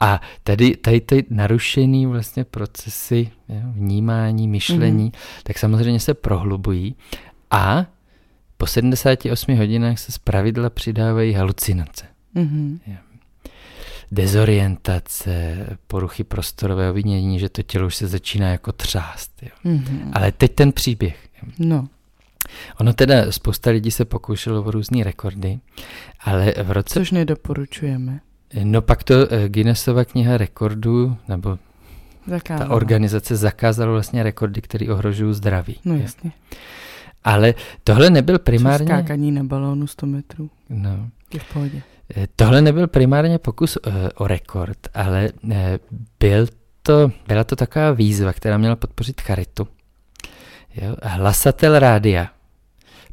A 0.00 0.20
tady, 0.42 0.76
tady 0.76 1.00
ty 1.00 1.24
narušený 1.30 2.06
vlastně 2.06 2.44
procesy 2.44 3.30
vnímání, 3.48 4.48
myšlení, 4.48 5.04
mm. 5.04 5.12
tak 5.42 5.58
samozřejmě 5.58 6.00
se 6.00 6.14
prohlubují 6.14 6.96
a 7.50 7.86
po 8.56 8.66
78 8.66 9.56
hodinách 9.56 9.98
se 9.98 10.12
zpravidla 10.12 10.70
přidávají 10.70 11.32
halucinace. 11.32 12.04
Mm-hmm. 12.36 12.78
Dezorientace, 14.12 15.66
poruchy 15.86 16.24
prostorového 16.24 16.92
vidění, 16.92 17.38
že 17.38 17.48
to 17.48 17.62
tělo 17.62 17.86
už 17.86 17.96
se 17.96 18.06
začíná 18.06 18.48
jako 18.48 18.72
třást. 18.72 19.30
Jo. 19.42 19.48
Mm-hmm. 19.64 20.10
Ale 20.12 20.32
teď 20.32 20.54
ten 20.54 20.72
příběh. 20.72 21.28
No. 21.58 21.88
Ono 22.80 22.92
teda, 22.92 23.32
spousta 23.32 23.70
lidí 23.70 23.90
se 23.90 24.04
pokoušelo 24.04 24.62
o 24.62 24.70
různé 24.70 25.04
rekordy, 25.04 25.58
ale 26.20 26.54
v 26.62 26.70
roce... 26.70 26.94
Což 26.94 27.10
nedoporučujeme. 27.10 28.20
No 28.64 28.82
pak 28.82 29.02
to 29.04 29.14
eh, 29.32 29.48
Guinnessova 29.48 30.04
kniha 30.04 30.36
rekordů, 30.36 31.16
nebo 31.28 31.58
Zakázala. 32.26 32.68
ta 32.68 32.74
organizace 32.74 33.36
zakázala 33.36 33.92
vlastně 33.92 34.22
rekordy, 34.22 34.60
které 34.60 34.86
ohrožují 34.88 35.34
zdraví. 35.34 35.76
No 35.84 35.94
jasně. 35.94 36.32
Ale 37.24 37.54
tohle 37.84 38.10
nebyl 38.10 38.38
primárně... 38.38 38.86
Skákaní 38.86 39.32
na 39.32 39.44
balónu 39.44 39.86
100 39.86 40.06
metrů. 40.06 40.50
No. 40.68 41.10
Je 41.34 41.40
v 41.40 41.52
pohodě. 41.52 41.82
Eh, 42.16 42.26
tohle 42.36 42.62
nebyl 42.62 42.86
primárně 42.86 43.38
pokus 43.38 43.76
uh, 43.76 43.92
o 44.14 44.26
rekord, 44.26 44.78
ale 44.94 45.28
uh, 45.42 45.52
byl 46.20 46.46
to, 46.82 47.12
byla 47.26 47.44
to 47.44 47.56
taková 47.56 47.92
výzva, 47.92 48.32
která 48.32 48.58
měla 48.58 48.76
podpořit 48.76 49.20
charitu. 49.20 49.68
Jo? 50.74 50.96
Hlasatel 51.02 51.78
rádia 51.78 52.28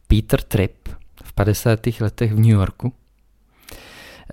Peter 0.07 0.41
Tripp 0.41 0.87
v 1.23 1.33
50. 1.33 1.79
letech 2.01 2.33
v 2.33 2.39
New 2.39 2.49
Yorku 2.49 2.93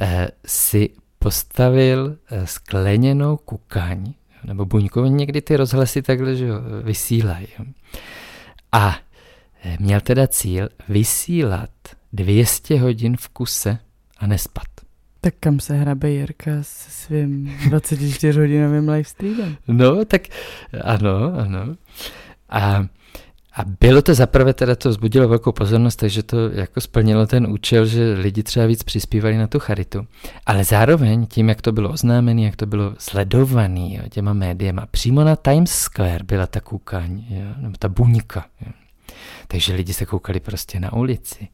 Eh, 0.00 0.28
si 0.46 0.90
postavil 1.18 2.16
eh, 2.30 2.46
skleněnou 2.46 3.36
kukaň, 3.36 4.12
nebo 4.44 4.64
buňkově 4.64 5.10
někdy 5.10 5.42
ty 5.42 5.56
rozhlasy 5.56 6.02
takhle 6.02 6.36
že 6.36 6.46
vysílají. 6.82 7.46
A 8.72 8.96
eh, 9.64 9.76
měl 9.80 10.00
teda 10.00 10.26
cíl 10.26 10.68
vysílat 10.88 11.70
200 12.12 12.80
hodin 12.80 13.16
v 13.16 13.28
kuse 13.28 13.78
a 14.18 14.26
nespat. 14.26 14.66
Tak 15.20 15.34
kam 15.40 15.60
se 15.60 15.74
hrabe 15.74 16.10
Jirka 16.10 16.50
se 16.62 16.90
svým 16.90 17.58
24 17.68 18.40
hodinovým 18.40 18.88
livestreamem? 18.88 19.56
No, 19.68 20.04
tak 20.04 20.22
ano, 20.84 21.32
ano. 21.34 21.76
A 22.48 22.86
a 23.58 23.64
bylo 23.80 24.02
to 24.02 24.14
zaprvé, 24.14 24.54
teda 24.54 24.76
to 24.76 24.88
vzbudilo 24.88 25.28
velkou 25.28 25.52
pozornost, 25.52 25.96
takže 25.96 26.22
to 26.22 26.48
jako 26.48 26.80
splnilo 26.80 27.26
ten 27.26 27.46
účel, 27.46 27.86
že 27.86 28.12
lidi 28.12 28.42
třeba 28.42 28.66
víc 28.66 28.82
přispívali 28.82 29.38
na 29.38 29.46
tu 29.46 29.58
charitu. 29.58 30.06
Ale 30.46 30.64
zároveň 30.64 31.26
tím, 31.26 31.48
jak 31.48 31.62
to 31.62 31.72
bylo 31.72 31.90
oznámené, 31.90 32.42
jak 32.42 32.56
to 32.56 32.66
bylo 32.66 32.94
sledované 32.98 34.08
těma 34.10 34.32
médiema, 34.32 34.86
přímo 34.86 35.24
na 35.24 35.36
Times 35.36 35.70
Square 35.70 36.24
byla 36.24 36.46
ta 36.46 36.60
koukaň, 36.60 37.24
jo, 37.30 37.54
nebo 37.56 37.76
ta 37.78 37.88
buňka. 37.88 38.46
Jo. 38.60 38.72
Takže 39.48 39.74
lidi 39.74 39.92
se 39.92 40.06
koukali 40.06 40.40
prostě 40.40 40.80
na 40.80 40.92
ulici 40.92 41.48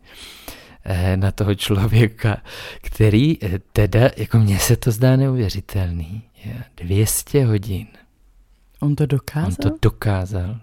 na 1.17 1.33
toho 1.33 1.55
člověka, 1.55 2.37
který 2.81 3.45
eh, 3.45 3.59
teda, 3.73 4.01
jako 4.17 4.39
mně 4.39 4.59
se 4.59 4.77
to 4.77 4.91
zdá 4.91 5.17
neuvěřitelný, 5.17 6.23
200 6.77 7.45
hodin. 7.45 7.87
On 8.81 8.97
to 8.97 9.07
dokázal? 9.07 9.49
On 9.49 9.71
to 9.71 9.79
dokázal. 9.83 10.61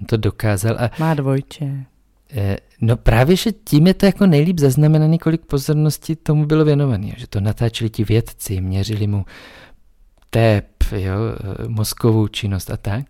On 0.00 0.06
to 0.06 0.16
dokázal. 0.16 0.76
A, 0.78 0.90
Má 0.98 1.14
dvojče. 1.14 1.84
Eh, 2.30 2.56
no 2.80 2.96
právě, 2.96 3.36
že 3.36 3.52
tím 3.52 3.86
je 3.86 3.94
to 3.94 4.06
jako 4.06 4.26
nejlíp 4.26 4.58
zaznamenaný, 4.58 5.18
kolik 5.18 5.40
pozornosti 5.40 6.16
tomu 6.16 6.46
bylo 6.46 6.64
věnované. 6.64 7.12
Že 7.16 7.26
to 7.26 7.40
natáčeli 7.40 7.90
ti 7.90 8.04
vědci, 8.04 8.60
měřili 8.60 9.06
mu 9.06 9.24
tep, 10.30 10.66
jo, 10.92 11.14
eh, 11.64 11.68
mozkovou 11.68 12.28
činnost 12.28 12.70
a 12.70 12.76
tak. 12.76 13.04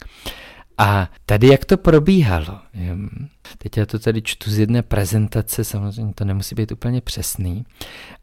A 0.78 1.10
tady 1.26 1.46
jak 1.46 1.64
to 1.64 1.76
probíhalo? 1.76 2.58
Teď 3.58 3.76
já 3.76 3.86
to 3.86 3.98
tady 3.98 4.22
čtu 4.22 4.50
z 4.50 4.58
jedné 4.58 4.82
prezentace, 4.82 5.64
samozřejmě 5.64 6.14
to 6.14 6.24
nemusí 6.24 6.54
být 6.54 6.72
úplně 6.72 7.00
přesný, 7.00 7.64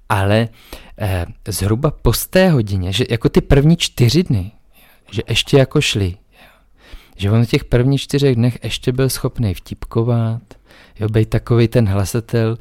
ale 0.10 0.50
eh, 0.98 1.26
zhruba 1.48 1.92
po 1.92 2.12
té 2.30 2.50
hodině, 2.50 2.94
že 2.94 3.06
jako 3.10 3.30
ty 3.30 3.42
první 3.42 3.78
čtyři 3.78 4.24
dny, 4.24 4.52
že 5.12 5.22
ještě 5.30 5.58
jako 5.58 5.82
šli, 5.82 6.18
že 7.18 7.32
on 7.32 7.46
v 7.46 7.50
těch 7.50 7.66
prvních 7.66 8.02
čtyřech 8.02 8.36
dnech 8.36 8.60
ještě 8.64 8.92
byl 8.92 9.10
schopný 9.10 9.54
vtipkovat, 9.54 10.42
jo, 11.00 11.10
být 11.10 11.30
takový 11.30 11.68
ten 11.68 11.88
hlasatel, 11.88 12.58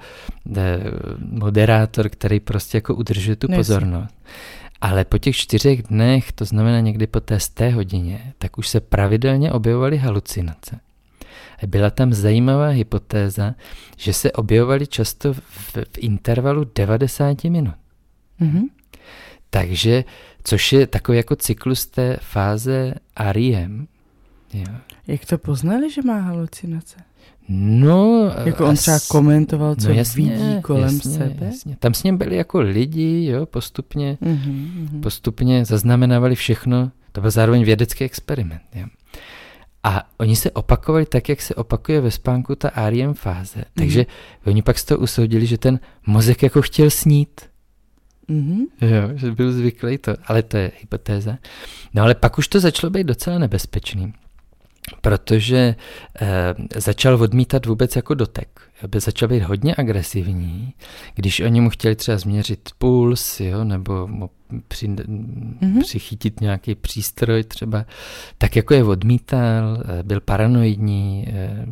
moderátor, 1.19 2.09
který 2.09 2.41
prostě 2.41 2.77
jako 2.77 2.95
udržuje 2.95 3.37
tu 3.37 3.49
pozornost. 3.49 4.15
Ale 4.85 5.05
po 5.05 5.19
těch 5.19 5.37
čtyřech 5.37 5.83
dnech, 5.83 6.33
to 6.33 6.45
znamená 6.45 6.81
někdy 6.81 7.07
po 7.07 7.21
té 7.21 7.41
sté 7.41 7.71
hodině, 7.71 8.33
tak 8.39 8.59
už 8.59 8.69
se 8.69 8.81
pravidelně 8.81 9.53
objevovaly 9.53 9.99
halucinace. 9.99 10.81
Byla 11.67 11.91
tam 11.91 12.13
zajímavá 12.13 12.69
hypotéza, 12.69 13.55
že 13.97 14.13
se 14.13 14.33
objevovaly 14.33 14.87
často 14.87 15.35
v, 15.35 15.41
v 15.77 15.99
intervalu 15.99 16.71
90 16.75 17.45
minut. 17.45 17.75
Mm-hmm. 18.41 18.63
Takže, 19.51 20.05
což 20.43 20.73
je 20.73 20.87
takový 20.87 21.17
jako 21.17 21.37
cyklus 21.37 21.87
té 21.87 22.17
fáze 22.21 22.95
REM. 23.21 23.89
Jo. 24.53 24.75
Jak 25.07 25.25
to 25.25 25.39
poznali, 25.39 25.91
že 25.91 26.03
má 26.03 26.19
halucinace? 26.19 26.97
No, 27.49 28.31
jako 28.45 28.67
on 28.67 28.77
třeba 28.77 28.99
komentoval, 29.09 29.75
co 29.77 29.89
no 29.89 29.95
jasně, 29.95 30.31
vidí 30.31 30.63
kolem 30.63 30.95
jasně, 30.95 31.11
sebe. 31.11 31.47
Jasně. 31.47 31.77
Tam 31.79 31.95
s 31.95 32.03
ním 32.03 32.17
byli 32.17 32.37
jako 32.37 32.61
lidi, 32.61 33.25
jo, 33.25 33.47
postupně, 33.47 34.19
mm-hmm. 34.23 35.01
postupně 35.01 35.65
zaznamenávali 35.65 36.35
všechno. 36.35 36.91
To 37.13 37.21
byl 37.21 37.31
zároveň 37.31 37.65
vědecký 37.65 38.05
experiment. 38.05 38.63
Jo. 38.75 38.87
A 39.83 40.03
oni 40.19 40.37
se 40.37 40.51
opakovali 40.51 41.07
tak, 41.07 41.29
jak 41.29 41.43
se 41.43 41.55
opakuje 41.55 42.01
ve 42.01 42.11
spánku 42.11 42.55
ta 42.55 42.71
REM 42.91 43.15
fáze. 43.15 43.61
Mm-hmm. 43.61 43.79
Takže 43.79 44.07
oni 44.47 44.63
pak 44.63 44.79
z 44.79 44.85
toho 44.85 44.99
usoudili, 44.99 45.47
že 45.47 45.59
ten 45.59 45.81
mozek 46.07 46.43
jako 46.43 46.63
chtěl 46.63 46.91
snít. 46.91 47.41
Mm-hmm. 48.29 48.67
Jo, 48.81 49.11
že 49.15 49.33
byl 49.33 49.53
zvyklý 49.53 49.99
to, 49.99 50.15
ale 50.27 50.43
to 50.43 50.57
je 50.57 50.71
hypotéza. 50.81 51.39
No 51.95 52.03
ale 52.03 52.15
pak 52.15 52.39
už 52.39 52.49
to 52.49 52.61
začalo 52.61 52.91
být 52.91 53.07
docela 53.07 53.39
nebezpečný 53.39 54.13
protože 55.01 55.77
eh, 56.21 56.55
začal 56.81 57.23
odmítat 57.23 57.67
vůbec 57.67 57.97
jako 57.97 58.15
dotek. 58.15 58.61
Aby 58.83 59.01
začal 59.01 59.29
být 59.29 59.43
hodně 59.43 59.75
agresivní, 59.79 60.75
když 61.15 61.41
oni 61.41 61.61
mu 61.61 61.71
chtěli 61.71 61.97
třeba 61.97 62.19
změřit 62.19 62.69
puls, 62.79 63.41
jo, 63.41 63.65
nebo 63.65 64.07
mu 64.07 64.31
při, 64.69 64.89
mm-hmm. 64.89 65.81
přichytit 65.81 66.41
nějaký 66.41 66.75
přístroj 66.75 67.45
třeba, 67.45 67.87
tak 68.39 68.57
jako 68.57 68.75
je 68.75 68.85
odmítal, 68.85 69.83
eh, 69.85 70.03
byl 70.03 70.21
paranoidní, 70.21 71.29
eh, 71.29 71.67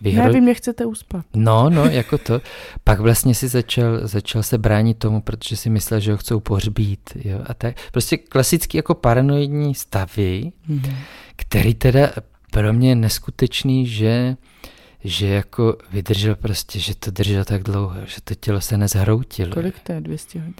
Vyhro... 0.00 0.24
Já 0.24 0.30
vím, 0.30 0.44
mě 0.44 0.54
chcete 0.54 0.86
uspat. 0.86 1.26
No, 1.36 1.70
no, 1.70 1.84
jako 1.84 2.18
to. 2.18 2.40
Pak 2.84 3.00
vlastně 3.00 3.34
si 3.34 3.48
začal, 3.48 3.98
začal 4.02 4.42
se 4.42 4.58
bránit 4.58 4.98
tomu, 4.98 5.20
protože 5.20 5.56
si 5.56 5.70
myslel, 5.70 6.00
že 6.00 6.12
ho 6.12 6.18
chcou 6.18 6.40
pohřbít. 6.40 7.10
Jo, 7.24 7.38
a 7.46 7.54
tak. 7.54 7.76
Prostě 7.92 8.16
klasický 8.16 8.76
jako 8.76 8.94
paranoidní 8.94 9.74
stavy, 9.74 10.52
mm-hmm 10.70 10.94
který 11.38 11.74
teda 11.74 12.10
pro 12.50 12.72
mě 12.72 12.88
je 12.88 12.94
neskutečný, 12.94 13.86
že, 13.86 14.36
že 15.04 15.26
jako 15.26 15.76
vydržel 15.90 16.34
prostě, 16.34 16.78
že 16.78 16.94
to 16.94 17.10
držel 17.10 17.44
tak 17.44 17.62
dlouho, 17.62 17.94
že 18.06 18.20
to 18.24 18.34
tělo 18.34 18.60
se 18.60 18.76
nezhroutilo. 18.78 19.54
Kolik 19.54 19.80
to 19.80 19.92
je, 19.92 20.00
200 20.00 20.38
hodin? 20.38 20.54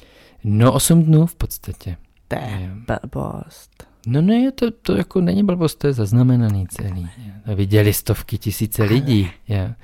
No 0.45 0.73
8 0.73 1.02
dnů 1.02 1.26
v 1.26 1.35
podstatě. 1.35 1.97
To 2.28 2.37
je 2.37 2.71
blbost. 2.87 3.88
No 4.07 4.23
ne, 4.23 4.52
to, 4.52 4.71
to 4.71 4.97
jako 4.97 5.21
není 5.21 5.45
blbost, 5.45 5.75
to 5.75 5.87
je 5.87 5.93
zaznamenaný 5.93 6.67
celý. 6.69 7.09
To 7.45 7.57
viděli 7.57 7.93
stovky 7.93 8.38
tisíce 8.38 8.85
lidí. 8.85 9.31
Je. 9.49 9.75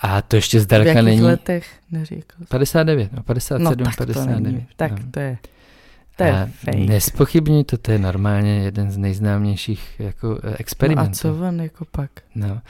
A 0.00 0.22
to 0.22 0.36
ještě 0.36 0.60
zdaleka 0.60 1.02
není... 1.02 1.04
V 1.04 1.08
jakých 1.08 1.22
letech 1.22 1.66
neříkal? 1.90 2.46
59, 2.48 3.12
no 3.12 3.22
57, 3.22 3.64
no, 3.64 3.84
tak 3.84 3.96
59. 3.96 4.36
To 4.36 4.40
není. 4.40 4.66
Tak 4.76 4.92
no. 4.92 5.10
to 5.10 5.20
je... 5.20 5.38
To 6.16 6.24
je 6.24 7.00
fake. 7.00 7.66
To, 7.66 7.76
to 7.76 7.92
je 7.92 7.98
normálně 7.98 8.60
jeden 8.60 8.90
z 8.90 8.96
nejznámějších 8.96 9.94
jako 9.98 10.40
eh, 10.44 10.56
experimentů. 10.58 11.28
No 11.28 11.34
a 11.34 11.38
co 11.38 11.48
on 11.48 11.60
jako 11.60 11.84
pak? 11.90 12.10
No. 12.34 12.60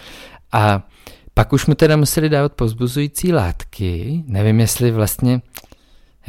A 0.53 0.89
pak 1.35 1.53
už 1.53 1.67
mu 1.67 1.75
teda 1.75 1.97
museli 1.97 2.29
dávat 2.29 2.53
pozbuzující 2.53 3.33
látky. 3.33 4.23
Nevím, 4.27 4.61
jestli 4.61 4.91
vlastně 4.91 5.41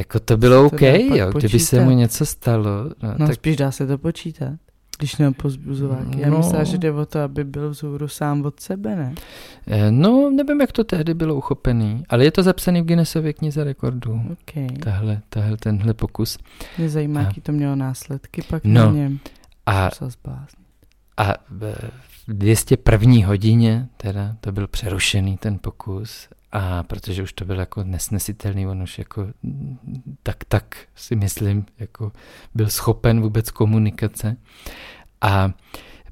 jako 0.01 0.19
to 0.19 0.37
bylo 0.37 0.65
OK, 0.65 0.81
jo, 0.81 1.31
kdyby 1.37 1.59
se 1.59 1.81
mu 1.81 1.91
něco 1.91 2.25
stalo. 2.25 2.83
No, 3.03 3.13
no 3.17 3.27
tak... 3.27 3.35
spíš 3.35 3.55
dá 3.55 3.71
se 3.71 3.87
to 3.87 3.97
počítat. 3.97 4.53
Když 4.97 5.17
měl 5.17 5.33
pozbuzováky. 5.33 6.21
Já 6.21 6.29
no. 6.29 6.37
myslím, 6.37 6.65
že 6.65 6.77
jde 6.77 6.91
o 6.91 7.05
to, 7.05 7.19
aby 7.19 7.43
byl 7.43 7.69
vzhůru 7.69 8.07
sám 8.07 8.45
od 8.45 8.59
sebe, 8.59 8.95
ne? 8.95 9.15
Eh, 9.67 9.91
no, 9.91 10.29
nevím, 10.29 10.61
jak 10.61 10.71
to 10.71 10.83
tehdy 10.83 11.13
bylo 11.13 11.35
uchopený, 11.35 12.03
ale 12.09 12.23
je 12.23 12.31
to 12.31 12.43
zapsaný 12.43 12.81
v 12.81 12.85
Guinnessově 12.85 13.33
knize 13.33 13.63
rekordů. 13.63 14.21
Okay. 14.31 14.67
Tahle, 14.67 15.21
tahle, 15.29 15.57
tenhle 15.57 15.93
pokus. 15.93 16.37
Mě 16.77 16.89
zajímá, 16.89 17.21
jaký 17.21 17.41
to 17.41 17.51
mělo 17.51 17.75
následky 17.75 18.41
pak 18.41 18.63
no. 18.65 18.85
na 18.85 18.91
něm. 18.91 19.19
A, 19.65 19.89
a 21.17 21.33
v 21.49 21.75
201. 22.27 23.27
hodině 23.27 23.87
teda 23.97 24.35
to 24.41 24.51
byl 24.51 24.67
přerušený 24.67 25.37
ten 25.37 25.59
pokus 25.59 26.27
a 26.51 26.83
protože 26.83 27.23
už 27.23 27.33
to 27.33 27.45
bylo 27.45 27.59
jako 27.59 27.83
nesnesitelný, 27.83 28.67
on 28.67 28.81
už 28.81 28.99
jako 28.99 29.27
tak, 30.23 30.43
tak 30.47 30.75
si 30.95 31.15
myslím, 31.15 31.65
jako 31.79 32.11
byl 32.55 32.69
schopen 32.69 33.21
vůbec 33.21 33.51
komunikace. 33.51 34.37
A 35.21 35.51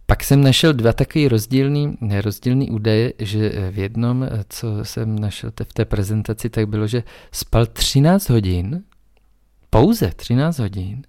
pak 0.06 0.24
jsem 0.24 0.44
našel 0.44 0.74
dva 0.74 0.94
takové 0.94 1.30
rozdílný, 1.30 1.98
rozdílný 2.22 2.70
údaje, 2.70 3.14
že 3.20 3.72
v 3.72 3.80
jednom, 3.80 4.28
co 4.50 4.86
jsem 4.86 5.20
našel 5.20 5.52
v 5.64 5.74
té 5.74 5.86
prezentaci, 5.86 6.50
tak 6.50 6.68
bylo, 6.70 6.88
že 6.88 7.04
spal 7.32 7.66
13 7.66 8.30
hodin, 8.30 8.84
pouze 9.70 10.12
13 10.16 10.60
hodin, 10.60 11.02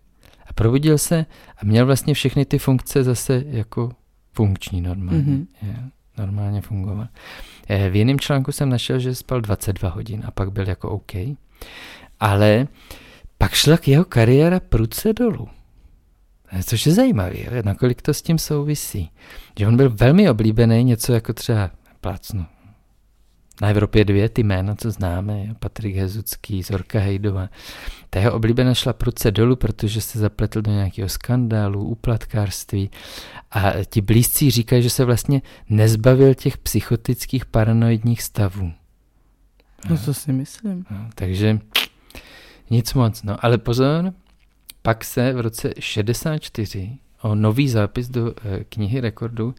a 0.46 0.52
probudil 0.52 0.98
se 0.98 1.26
a 1.56 1.64
měl 1.64 1.86
vlastně 1.86 2.14
všechny 2.14 2.44
ty 2.44 2.58
funkce 2.58 3.04
zase 3.04 3.44
jako 3.46 3.92
funkční 4.32 4.80
normálně. 4.80 5.22
Mm-hmm. 5.22 5.46
Je, 5.62 5.76
normálně 6.20 6.60
fungoval. 6.60 7.08
Eh, 7.68 7.90
v 7.90 7.96
jiném 7.96 8.20
článku 8.20 8.52
jsem 8.52 8.68
našel, 8.68 8.98
že 8.98 9.14
spal 9.14 9.40
22 9.40 9.88
hodin 9.88 10.22
a 10.26 10.30
pak 10.30 10.52
byl 10.52 10.68
jako 10.68 10.90
OK. 10.90 11.12
Ale 12.20 12.66
pak 13.38 13.52
šla 13.52 13.76
k 13.76 13.88
jeho 13.88 14.04
kariéra 14.04 14.60
prudce 14.60 15.12
dolů. 15.12 15.48
Eh, 16.52 16.62
což 16.62 16.86
je 16.86 16.92
zajímavé, 16.92 17.36
nakolik 17.64 18.02
to 18.02 18.14
s 18.14 18.22
tím 18.22 18.38
souvisí. 18.38 19.10
Že 19.58 19.66
on 19.66 19.76
byl 19.76 19.90
velmi 19.90 20.30
oblíbený, 20.30 20.84
něco 20.84 21.12
jako 21.12 21.32
třeba 21.32 21.70
plácnu. 22.00 22.46
Na 23.60 23.68
Evropě 23.68 24.04
dvě 24.04 24.28
ty 24.28 24.42
jména, 24.42 24.74
co 24.74 24.90
známe, 24.90 25.54
Patrik 25.58 25.96
Hezucký, 25.96 26.62
Zorka 26.62 26.98
Hejdova. 26.98 27.48
Ta 28.10 28.18
jeho 28.20 28.32
oblíbená 28.32 28.74
šla 28.74 28.92
prudce 28.92 29.30
dolů, 29.30 29.56
protože 29.56 30.00
se 30.00 30.18
zapletl 30.18 30.62
do 30.62 30.70
nějakého 30.70 31.08
skandálu, 31.08 31.84
úplatkářství 31.84 32.90
a 33.50 33.72
ti 33.90 34.00
blízcí 34.00 34.50
říkají, 34.50 34.82
že 34.82 34.90
se 34.90 35.04
vlastně 35.04 35.42
nezbavil 35.68 36.34
těch 36.34 36.58
psychotických 36.58 37.44
paranoidních 37.44 38.22
stavů. 38.22 38.72
No 39.90 39.98
to 39.98 40.14
si 40.14 40.32
myslím. 40.32 40.84
No, 40.90 41.08
takže 41.14 41.58
nic 42.70 42.94
moc. 42.94 43.22
No, 43.22 43.44
ale 43.44 43.58
pozor, 43.58 44.12
pak 44.82 45.04
se 45.04 45.32
v 45.32 45.40
roce 45.40 45.74
64 45.78 46.98
o 47.22 47.34
nový 47.34 47.68
zápis 47.68 48.08
do 48.08 48.34
e, 48.44 48.64
knihy 48.64 49.00
rekordů 49.00 49.54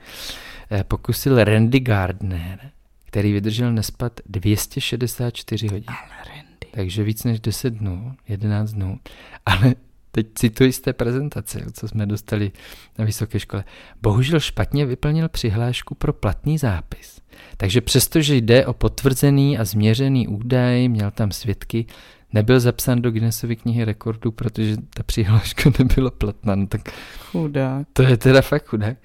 e, 0.72 0.84
pokusil 0.84 1.44
Randy 1.44 1.80
Gardner, 1.80 2.72
který 3.12 3.34
vydržel 3.34 3.74
nespat 3.74 4.20
264 4.26 5.68
hodin. 5.68 5.84
Ale 5.88 6.36
Randy. 6.36 6.68
Takže 6.72 7.04
víc 7.04 7.24
než 7.24 7.40
10 7.40 7.74
dnů, 7.74 8.16
11 8.28 8.72
dnů. 8.72 9.00
Ale 9.46 9.76
teď 10.12 10.28
cituji 10.36 10.74
z 10.74 10.82
té 10.82 10.94
prezentace, 10.94 11.66
co 11.74 11.88
jsme 11.88 12.06
dostali 12.06 12.52
na 12.98 13.06
vysoké 13.06 13.40
škole. 13.40 13.64
Bohužel 14.02 14.40
špatně 14.40 14.86
vyplnil 14.86 15.30
přihlášku 15.30 15.96
pro 15.96 16.14
platný 16.14 16.58
zápis. 16.58 17.22
Takže 17.58 17.82
přestože 17.82 18.36
jde 18.36 18.66
o 18.66 18.74
potvrzený 18.74 19.58
a 19.58 19.66
změřený 19.66 20.28
údaj, 20.28 20.88
měl 20.88 21.12
tam 21.12 21.32
svědky, 21.32 21.86
nebyl 22.34 22.60
zapsán 22.60 23.02
do 23.02 23.12
Guinnessovy 23.12 23.56
knihy 23.56 23.86
rekordů, 23.86 24.32
protože 24.32 24.78
ta 24.94 25.04
přihláška 25.04 25.72
nebyla 25.80 26.12
platná. 26.12 26.56
No 26.56 26.68
tak 26.68 26.82
chudák. 27.20 27.88
To 27.94 28.04
je 28.04 28.18
teda 28.18 28.42
fakt 28.42 28.68
chudák. 28.68 28.98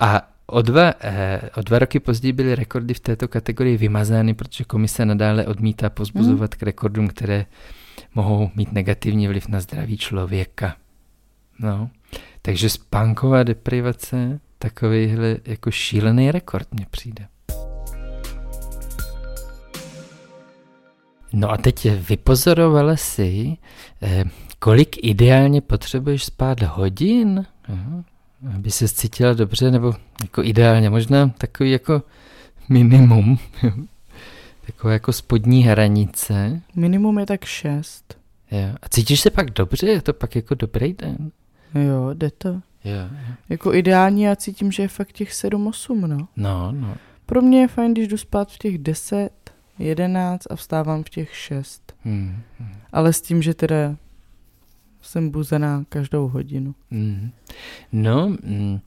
A 0.00 0.33
O 0.46 0.62
dva, 0.62 0.94
eh, 1.00 1.40
o 1.56 1.62
dva 1.62 1.78
roky 1.78 2.00
později 2.00 2.32
byly 2.32 2.54
rekordy 2.54 2.94
v 2.94 3.00
této 3.00 3.28
kategorii 3.28 3.76
vymazány, 3.76 4.34
protože 4.34 4.64
komise 4.64 5.04
nadále 5.04 5.46
odmítá 5.46 5.90
pozbuzovat 5.90 6.54
hmm. 6.54 6.58
k 6.58 6.62
rekordům, 6.62 7.08
které 7.08 7.46
mohou 8.14 8.50
mít 8.54 8.72
negativní 8.72 9.28
vliv 9.28 9.48
na 9.48 9.60
zdraví 9.60 9.96
člověka. 9.96 10.76
No, 11.58 11.90
takže 12.42 12.68
spánková 12.68 13.42
deprivace, 13.42 14.40
takovýhle 14.58 15.36
jako 15.44 15.70
šílený 15.70 16.30
rekord 16.30 16.74
mně 16.74 16.86
přijde. 16.90 17.26
No 21.32 21.50
a 21.50 21.56
teď 21.56 21.86
vypozorovala 22.08 22.96
si, 22.96 23.56
eh, 24.02 24.24
kolik 24.58 25.04
ideálně 25.04 25.60
potřebuješ 25.60 26.24
spát 26.24 26.62
hodin, 26.62 27.46
aby 28.54 28.70
se 28.70 28.88
cítila 28.88 29.32
dobře, 29.32 29.70
nebo 29.70 29.94
jako 30.22 30.42
ideálně, 30.42 30.90
možná 30.90 31.28
takový 31.28 31.70
jako 31.70 32.02
minimum, 32.68 33.38
taková 34.66 34.92
jako 34.92 35.12
spodní 35.12 35.62
hranice. 35.62 36.60
Minimum 36.74 37.18
je 37.18 37.26
tak 37.26 37.44
šest. 37.44 38.18
Jo. 38.50 38.74
A 38.82 38.88
cítíš 38.88 39.20
se 39.20 39.30
pak 39.30 39.50
dobře? 39.50 39.86
Je 39.86 40.02
to 40.02 40.12
pak 40.12 40.36
jako 40.36 40.54
dobrý 40.54 40.92
den? 40.92 41.30
Jo, 41.74 42.10
jde 42.14 42.30
to. 42.30 42.48
Jo, 42.84 42.94
jo. 42.94 43.34
Jako 43.48 43.74
ideálně 43.74 44.28
já 44.28 44.36
cítím, 44.36 44.72
že 44.72 44.82
je 44.82 44.88
fakt 44.88 45.12
těch 45.12 45.30
7-8, 45.30 46.06
no. 46.06 46.28
No, 46.36 46.72
no. 46.72 46.94
Pro 47.26 47.42
mě 47.42 47.60
je 47.60 47.68
fajn, 47.68 47.92
když 47.92 48.08
jdu 48.08 48.16
spát 48.16 48.52
v 48.52 48.58
těch 48.58 48.78
10, 48.78 49.30
11 49.78 50.42
a 50.50 50.56
vstávám 50.56 51.04
v 51.04 51.08
těch 51.08 51.36
6. 51.36 51.94
Hmm, 52.04 52.42
hmm. 52.58 52.74
Ale 52.92 53.12
s 53.12 53.20
tím, 53.20 53.42
že 53.42 53.54
teda 53.54 53.96
jsem 55.04 55.30
buzená 55.30 55.84
každou 55.88 56.28
hodinu. 56.28 56.74
Hmm. 56.90 57.30
No, 57.92 58.36
hmm. 58.44 58.80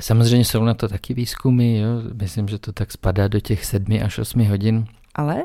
Samozřejmě 0.00 0.44
jsou 0.44 0.64
na 0.64 0.74
to 0.74 0.88
taky 0.88 1.14
výzkumy, 1.14 1.78
jo? 1.78 1.88
myslím, 2.14 2.48
že 2.48 2.58
to 2.58 2.72
tak 2.72 2.92
spadá 2.92 3.28
do 3.28 3.40
těch 3.40 3.64
sedmi 3.64 4.02
až 4.02 4.18
osmi 4.18 4.44
hodin. 4.44 4.84
Ale 5.14 5.44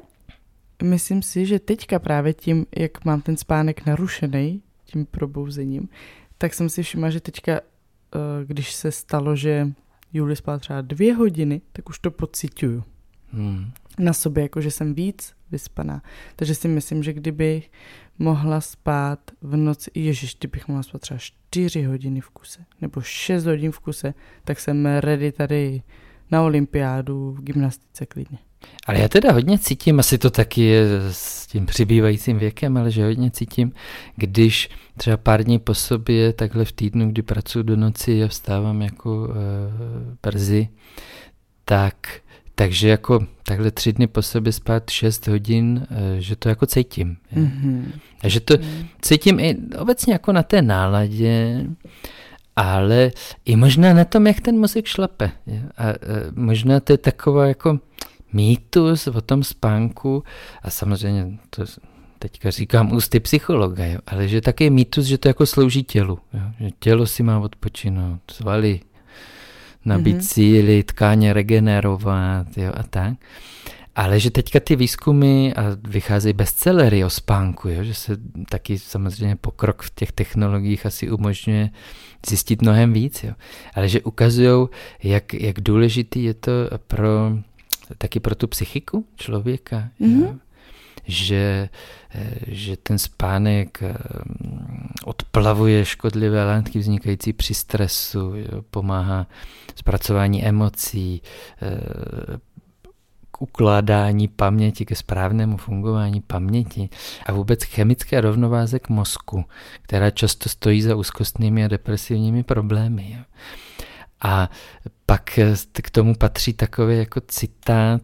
myslím 0.83 1.21
si, 1.21 1.45
že 1.45 1.59
teďka 1.59 1.99
právě 1.99 2.33
tím, 2.33 2.65
jak 2.77 3.05
mám 3.05 3.21
ten 3.21 3.37
spánek 3.37 3.85
narušený, 3.85 4.61
tím 4.85 5.05
probouzením, 5.05 5.89
tak 6.37 6.53
jsem 6.53 6.69
si 6.69 6.83
všimla, 6.83 7.09
že 7.09 7.19
teďka, 7.19 7.51
eh, 7.51 7.59
když 8.45 8.73
se 8.73 8.91
stalo, 8.91 9.35
že 9.35 9.67
Julie 10.13 10.35
spala 10.35 10.59
třeba 10.59 10.81
dvě 10.81 11.13
hodiny, 11.13 11.61
tak 11.73 11.89
už 11.89 11.99
to 11.99 12.11
pocituju. 12.11 12.83
Hmm. 13.31 13.71
Na 13.99 14.13
sobě, 14.13 14.43
jako 14.43 14.61
že 14.61 14.71
jsem 14.71 14.93
víc 14.93 15.33
vyspaná. 15.51 16.01
Takže 16.35 16.55
si 16.55 16.67
myslím, 16.67 17.03
že 17.03 17.13
kdybych 17.13 17.71
mohla 18.19 18.61
spát 18.61 19.19
v 19.41 19.55
noci, 19.55 19.91
ježiš, 19.93 20.35
kdybych 20.39 20.67
mohla 20.67 20.83
spát 20.83 21.01
třeba 21.01 21.17
4 21.17 21.83
hodiny 21.83 22.21
v 22.21 22.29
kuse, 22.29 22.65
nebo 22.81 23.01
6 23.01 23.45
hodin 23.45 23.71
v 23.71 23.79
kuse, 23.79 24.13
tak 24.43 24.59
jsem 24.59 24.85
ready 24.85 25.31
tady 25.31 25.81
na 26.31 26.43
olympiádu 26.43 27.31
v 27.31 27.41
gymnastice 27.41 28.05
klidně. 28.05 28.37
Ale 28.85 28.99
já 28.99 29.07
teda 29.07 29.31
hodně 29.31 29.59
cítím, 29.59 29.99
asi 29.99 30.17
to 30.17 30.29
taky 30.29 30.61
je 30.61 30.85
s 31.11 31.47
tím 31.47 31.65
přibývajícím 31.65 32.37
věkem, 32.37 32.77
ale 32.77 32.91
že 32.91 33.05
hodně 33.05 33.31
cítím, 33.31 33.73
když 34.15 34.69
třeba 34.97 35.17
pár 35.17 35.43
dní 35.43 35.59
po 35.59 35.73
sobě, 35.73 36.33
takhle 36.33 36.65
v 36.65 36.71
týdnu, 36.71 37.09
kdy 37.09 37.21
pracuji 37.21 37.63
do 37.63 37.75
noci 37.75 38.23
a 38.23 38.27
vstávám 38.27 38.81
jako 38.81 39.29
e, 39.29 39.35
brzy, 40.23 40.69
tak 41.65 41.95
takže 42.59 42.89
jako 42.89 43.19
takhle 43.43 43.71
tři 43.71 43.93
dny 43.93 44.07
po 44.07 44.21
sobě 44.21 44.53
spát 44.53 44.89
šest 44.89 45.27
hodin, 45.27 45.87
eh, 45.91 46.21
že 46.21 46.35
to 46.35 46.49
jako 46.49 46.65
cítím. 46.65 47.17
Mm-hmm. 47.35 47.85
A 48.23 48.29
že 48.29 48.39
to 48.39 48.55
cítím 49.01 49.39
i 49.39 49.57
obecně 49.79 50.13
jako 50.13 50.31
na 50.31 50.43
té 50.43 50.61
náladě, 50.61 51.65
ale 52.55 53.11
i 53.45 53.55
možná 53.55 53.93
na 53.93 54.05
tom, 54.05 54.27
jak 54.27 54.41
ten 54.41 54.59
mozek 54.59 54.85
šlape. 54.85 55.31
A, 55.77 55.89
a 55.89 55.93
možná 56.35 56.79
to 56.79 56.93
je 56.93 56.97
taková 56.97 57.47
jako 57.47 57.79
mýtus 58.33 59.07
o 59.07 59.21
tom 59.21 59.43
spánku 59.43 60.23
a 60.61 60.69
samozřejmě 60.69 61.37
to 61.49 61.65
teďka 62.19 62.51
říkám 62.51 62.93
ústy 62.93 63.19
psychologa, 63.19 63.85
jo, 63.85 63.99
ale 64.07 64.27
že 64.27 64.41
taky 64.41 64.63
je 64.63 64.69
mýtus, 64.69 65.05
že 65.05 65.17
to 65.17 65.27
jako 65.27 65.45
slouží 65.45 65.83
tělu. 65.83 66.19
Jo, 66.33 66.41
že 66.59 66.69
tělo 66.79 67.05
si 67.05 67.23
má 67.23 67.39
odpočinout, 67.39 68.21
svaly 68.31 68.79
nabít 69.85 70.17
mm-hmm. 70.17 70.33
síly, 70.33 70.83
tkáně 70.83 71.33
regenerovat 71.33 72.57
jo, 72.57 72.71
a 72.75 72.83
tak. 72.83 73.13
Ale 73.95 74.19
že 74.19 74.31
teďka 74.31 74.59
ty 74.59 74.75
výzkumy 74.75 75.53
a 75.55 75.61
vycházejí 75.87 76.33
bestsellery 76.33 77.03
o 77.03 77.09
spánku, 77.09 77.69
jo, 77.69 77.83
že 77.83 77.93
se 77.93 78.17
taky 78.49 78.79
samozřejmě 78.79 79.35
pokrok 79.35 79.81
v 79.81 79.95
těch 79.95 80.11
technologiích 80.11 80.85
asi 80.85 81.11
umožňuje 81.11 81.69
zjistit 82.27 82.61
mnohem 82.61 82.93
víc. 82.93 83.23
Jo. 83.23 83.33
Ale 83.73 83.89
že 83.89 84.01
ukazují, 84.01 84.67
jak, 85.03 85.33
jak 85.33 85.61
důležitý 85.61 86.23
je 86.23 86.33
to 86.33 86.51
pro, 86.87 87.31
taky 87.97 88.19
pro 88.19 88.35
tu 88.35 88.47
psychiku 88.47 89.05
člověka. 89.15 89.89
Mm-hmm. 90.01 90.21
Jo 90.21 90.35
že, 91.05 91.69
eh, 92.15 92.35
že 92.47 92.77
ten 92.77 92.97
spánek 92.97 93.83
eh, 93.83 93.97
odplavuje 95.05 95.85
škodlivé 95.85 96.45
látky 96.45 96.79
vznikající 96.79 97.33
při 97.33 97.53
stresu, 97.53 98.33
pomáhá 98.71 99.27
zpracování 99.75 100.45
emocí, 100.45 101.21
eh, 101.61 102.37
k 103.31 103.41
ukládání 103.41 104.27
paměti, 104.27 104.85
ke 104.85 104.95
správnému 104.95 105.57
fungování 105.57 106.21
paměti 106.21 106.89
a 107.25 107.31
vůbec 107.31 107.63
chemické 107.63 108.21
rovnováze 108.21 108.79
k 108.79 108.89
mozku, 108.89 109.45
která 109.81 110.09
často 110.09 110.49
stojí 110.49 110.81
za 110.81 110.95
úzkostnými 110.95 111.65
a 111.65 111.67
depresivními 111.67 112.43
problémy. 112.43 113.17
A 114.21 114.49
pak 115.05 115.39
k 115.81 115.89
tomu 115.89 116.15
patří 116.15 116.53
takový 116.53 116.97
jako 116.97 117.21
citát 117.27 118.01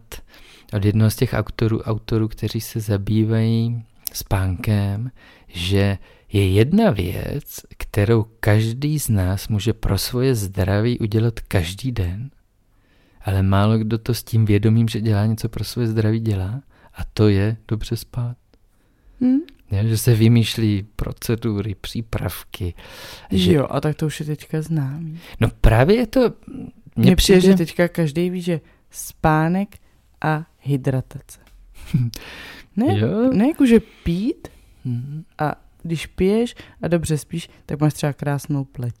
od 0.72 0.84
jednoho 0.84 1.10
z 1.10 1.16
těch 1.16 1.32
autorů, 1.32 1.82
autorů, 1.82 2.28
kteří 2.28 2.60
se 2.60 2.80
zabývají 2.80 3.82
spánkem, 4.12 5.10
že 5.48 5.98
je 6.32 6.50
jedna 6.52 6.90
věc, 6.90 7.60
kterou 7.76 8.26
každý 8.40 8.98
z 8.98 9.08
nás 9.08 9.48
může 9.48 9.72
pro 9.72 9.98
svoje 9.98 10.34
zdraví 10.34 10.98
udělat 10.98 11.40
každý 11.40 11.92
den, 11.92 12.30
ale 13.24 13.42
málo 13.42 13.78
kdo 13.78 13.98
to 13.98 14.14
s 14.14 14.22
tím 14.22 14.44
vědomím, 14.44 14.88
že 14.88 15.00
dělá 15.00 15.26
něco 15.26 15.48
pro 15.48 15.64
svoje 15.64 15.88
zdraví 15.88 16.20
dělá, 16.20 16.62
a 16.94 17.04
to 17.14 17.28
je 17.28 17.56
dobře 17.68 17.96
spát. 17.96 18.36
Hmm. 19.20 19.40
Ja, 19.70 19.84
že 19.84 19.98
se 19.98 20.14
vymýšlí 20.14 20.86
procedury, 20.96 21.74
přípravky. 21.74 22.74
Že... 23.30 23.52
Jo, 23.52 23.66
a 23.70 23.80
tak 23.80 23.96
to 23.96 24.06
už 24.06 24.20
je 24.20 24.26
teďka 24.26 24.62
známý. 24.62 25.18
No 25.40 25.48
právě 25.60 25.96
je 25.96 26.06
to... 26.06 26.32
Mně 26.96 27.16
přijde, 27.16 27.40
že 27.40 27.54
teďka 27.54 27.88
každý 27.88 28.30
ví, 28.30 28.42
že 28.42 28.60
spánek 28.90 29.78
a 30.20 30.46
hydratace. 30.64 31.40
Ne, 32.76 32.98
jo. 32.98 33.32
ne 33.32 33.48
jakože 33.48 33.80
pít 34.04 34.48
mm-hmm. 34.86 35.24
a 35.38 35.54
když 35.82 36.06
piješ 36.06 36.54
a 36.82 36.88
dobře 36.88 37.18
spíš, 37.18 37.50
tak 37.66 37.80
máš 37.80 37.94
třeba 37.94 38.12
krásnou 38.12 38.64
pleť. 38.64 38.94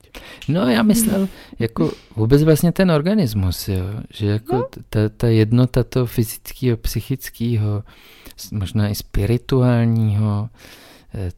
No 0.48 0.68
já 0.68 0.82
myslel, 0.82 1.28
jako 1.58 1.92
vůbec 2.16 2.42
vlastně 2.42 2.72
ten 2.72 2.90
organismus, 2.90 3.68
jo, 3.68 3.84
že 4.10 4.26
jako 4.26 4.56
no. 4.56 4.66
ta, 4.90 5.08
ta 5.08 5.28
jednota 5.28 5.84
toho 5.84 6.06
fyzického, 6.06 6.76
psychického, 6.76 7.84
možná 8.52 8.88
i 8.88 8.94
spirituálního, 8.94 10.50
eh, 11.14 11.30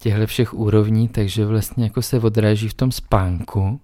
těchto 0.00 0.26
všech 0.26 0.54
úrovní, 0.54 1.08
takže 1.08 1.46
vlastně 1.46 1.84
jako 1.84 2.02
se 2.02 2.20
odráží 2.20 2.68
v 2.68 2.74
tom 2.74 2.92
spánku, 2.92 3.80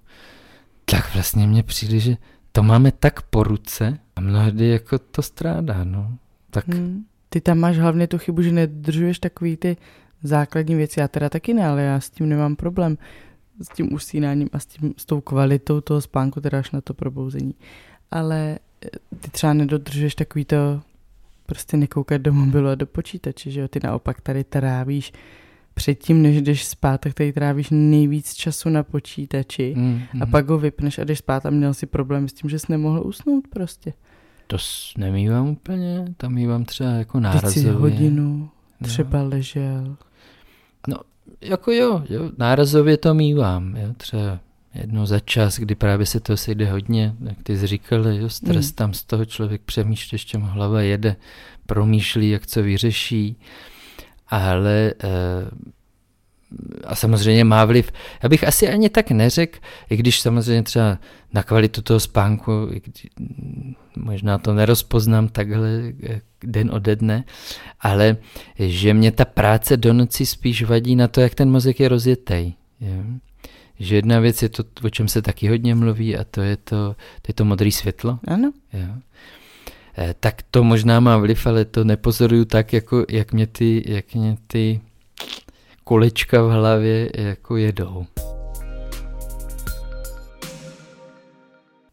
tak 0.85 1.14
vlastně 1.14 1.46
mně 1.46 1.62
přijde, 1.62 1.98
že 1.98 2.16
to 2.52 2.62
máme 2.62 2.92
tak 2.92 3.22
po 3.22 3.42
ruce 3.42 3.98
a 4.16 4.20
mnohdy 4.20 4.68
jako 4.68 4.98
to 4.98 5.22
strádá, 5.22 5.84
no. 5.84 6.18
Tak... 6.50 6.68
Hmm. 6.68 7.04
Ty 7.28 7.40
tam 7.40 7.58
máš 7.58 7.78
hlavně 7.78 8.06
tu 8.06 8.18
chybu, 8.18 8.42
že 8.42 8.52
nedržuješ 8.52 9.18
takový 9.18 9.56
ty 9.56 9.76
základní 10.22 10.74
věci. 10.74 11.00
Já 11.00 11.08
teda 11.08 11.28
taky 11.28 11.54
ne, 11.54 11.66
ale 11.66 11.82
já 11.82 12.00
s 12.00 12.11
tím 12.11 12.28
nemám 12.28 12.56
problém. 12.56 12.98
S 13.62 13.68
tím 13.68 13.92
usínáním 13.92 14.48
a 14.52 14.58
s, 14.58 14.66
tím, 14.66 14.94
s 14.96 15.04
tou 15.04 15.20
kvalitou 15.20 15.80
toho 15.80 16.00
spánku, 16.00 16.40
teda 16.40 16.58
až 16.58 16.70
na 16.70 16.80
to 16.80 16.94
probouzení. 16.94 17.54
Ale 18.11 18.58
eh, 18.84 18.88
ty 19.20 19.30
třeba 19.30 19.52
nedodržuješ 19.52 20.14
takový 20.14 20.44
to 20.44 20.80
prostě 21.46 21.76
nekoukat 21.76 22.20
do 22.20 22.32
mobilu 22.32 22.68
a 22.68 22.74
do 22.74 22.87
počítače, 22.87 23.50
že 23.50 23.61
jo? 23.61 23.68
Ty 23.68 23.80
naopak 23.84 24.20
tady 24.20 24.44
trávíš 24.44 25.12
předtím, 25.78 26.22
než 26.22 26.42
jdeš 26.42 26.64
spát, 26.64 27.00
tak 27.00 27.14
tady 27.14 27.32
trávíš 27.32 27.68
nejvíc 27.70 28.34
času 28.34 28.68
na 28.68 28.82
počítači 28.82 29.74
mm, 29.76 30.02
mm. 30.12 30.22
a 30.22 30.26
pak 30.26 30.48
ho 30.48 30.58
vypneš 30.58 30.98
a 30.98 31.04
jdeš 31.04 31.18
spát 31.18 31.46
a 31.46 31.50
měl 31.50 31.74
si 31.74 31.86
problém 31.86 32.28
s 32.28 32.32
tím, 32.32 32.50
že 32.50 32.58
jsi 32.58 32.66
nemohl 32.68 33.02
usnout 33.06 33.48
prostě. 33.48 33.92
To 34.46 34.56
nemývám 34.98 35.48
úplně, 35.48 36.04
tam 36.16 36.34
mývám 36.34 36.64
třeba 36.64 36.90
jako 36.90 37.20
nárazově. 37.20 37.72
Teď 37.72 37.80
hodinu 37.80 38.50
třeba 38.82 39.18
jo. 39.18 39.28
ležel. 39.28 39.96
No, 40.88 40.96
jako 41.40 41.72
jo, 41.72 42.04
jo, 42.10 42.30
nárazově 42.38 42.96
to 42.96 43.14
mývám, 43.14 43.76
jo, 43.76 43.94
třeba 43.96 44.40
jednou 44.74 45.06
za 45.06 45.20
čas, 45.20 45.58
kdy 45.58 45.74
právě 45.74 46.06
se 46.06 46.20
to 46.20 46.36
sejde 46.36 46.70
hodně, 46.70 47.14
jak 47.20 47.42
ty 47.42 47.58
jsi 47.58 47.66
říkal, 47.66 48.08
jo, 48.08 48.28
stres 48.28 48.66
mm. 48.66 48.74
tam 48.74 48.94
z 48.94 49.04
toho 49.04 49.24
člověk 49.24 49.62
přemýšlí, 49.62 50.14
ještě 50.14 50.38
mu 50.38 50.46
hlava 50.46 50.82
jede, 50.82 51.16
promýšlí, 51.66 52.30
jak 52.30 52.46
co 52.46 52.62
vyřeší, 52.62 53.36
ale 54.28 54.92
e, 55.04 55.14
a 56.84 56.94
samozřejmě 56.94 57.44
má 57.44 57.64
vliv. 57.64 57.92
Já 58.22 58.28
bych 58.28 58.44
asi 58.44 58.68
ani 58.68 58.88
tak 58.88 59.10
neřekl, 59.10 59.58
i 59.90 59.96
když 59.96 60.20
samozřejmě 60.20 60.62
třeba 60.62 60.98
na 61.32 61.42
kvalitu 61.42 61.82
toho 61.82 62.00
spánku, 62.00 62.52
možná 63.96 64.38
to 64.38 64.54
nerozpoznám 64.54 65.28
takhle 65.28 65.68
eh, 66.02 66.20
den 66.44 66.70
ode 66.70 66.96
dne, 66.96 67.24
ale 67.80 68.16
že 68.58 68.94
mě 68.94 69.12
ta 69.12 69.24
práce 69.24 69.76
do 69.76 69.92
noci 69.92 70.26
spíš 70.26 70.62
vadí 70.62 70.96
na 70.96 71.08
to, 71.08 71.20
jak 71.20 71.34
ten 71.34 71.50
mozek 71.50 71.80
je 71.80 71.88
rozjetý. 71.88 72.54
Je? 72.80 73.04
Že 73.78 73.96
jedna 73.96 74.20
věc 74.20 74.42
je 74.42 74.48
to, 74.48 74.64
o 74.82 74.90
čem 74.90 75.08
se 75.08 75.22
taky 75.22 75.48
hodně 75.48 75.74
mluví, 75.74 76.16
a 76.16 76.24
to 76.24 76.40
je 76.40 76.56
to, 76.56 76.94
to, 76.94 77.28
je 77.28 77.34
to 77.34 77.44
modré 77.44 77.70
světlo. 77.70 78.18
Ano. 78.28 78.52
Jo. 78.72 78.94
E, 79.98 80.14
tak 80.20 80.42
to 80.50 80.64
možná 80.64 81.00
má 81.00 81.16
vliv, 81.16 81.46
ale 81.46 81.64
to 81.64 81.84
nepozoruju 81.84 82.44
tak, 82.44 82.72
jako 82.72 83.04
jak 83.08 83.32
mě 83.32 83.46
ty, 83.46 83.84
jak 83.87 84.14
mě 84.14 84.37
ty 84.46 84.80
kolečka 85.84 86.42
v 86.42 86.50
hlavě 86.50 87.11
jako 87.14 87.56
jedou. 87.56 88.06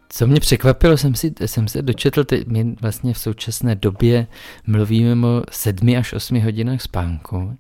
Co 0.10 0.28
mě 0.28 0.40
překvapilo, 0.40 0.98
jsem, 0.98 1.16
si, 1.16 1.34
jsem 1.46 1.68
se 1.68 1.82
dočetl, 1.82 2.24
teď 2.24 2.48
my 2.48 2.76
vlastně 2.82 3.14
v 3.14 3.20
současné 3.20 3.76
době 3.76 4.28
mluvíme 4.68 5.28
o 5.28 5.44
sedmi 5.52 5.98
až 5.98 6.14
osmi 6.14 6.40
hodinách 6.40 6.82
spánku, 6.82 7.58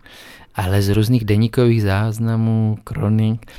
ale 0.55 0.81
z 0.81 0.89
různých 0.89 1.25
deníkových 1.25 1.81
záznamů, 1.81 2.77
kronik, 2.83 3.51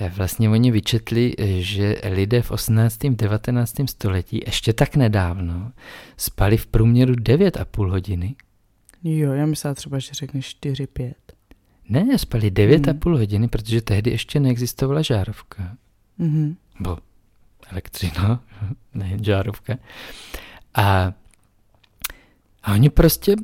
eh, 0.00 0.12
vlastně 0.16 0.50
oni 0.50 0.70
vyčetli, 0.70 1.34
že 1.58 1.96
lidé 2.10 2.42
v 2.42 2.50
18. 2.50 3.16
19. 3.16 3.88
století 3.88 4.40
ještě 4.46 4.72
tak 4.72 4.96
nedávno 4.96 5.72
spali 6.16 6.56
v 6.56 6.66
průměru 6.66 7.14
9,5 7.14 7.90
hodiny. 7.90 8.34
Jo, 9.04 9.32
já 9.32 9.46
myslím 9.46 9.74
třeba, 9.74 9.98
že 9.98 10.12
řekne 10.12 10.40
4-5. 10.40 11.14
Ne, 11.88 12.18
spali 12.18 12.50
9,5 12.50 13.10
hmm. 13.10 13.18
hodiny, 13.18 13.48
protože 13.48 13.80
tehdy 13.80 14.10
ještě 14.10 14.40
neexistovala 14.40 15.02
žárovka. 15.02 15.76
Mm-hmm. 16.20 16.56
Bo 16.80 16.98
elektřina, 17.70 18.44
nejen 18.94 19.24
žárovka. 19.24 19.78
A, 20.74 21.12
a 22.62 22.72
oni 22.72 22.90
prostě, 22.90 23.36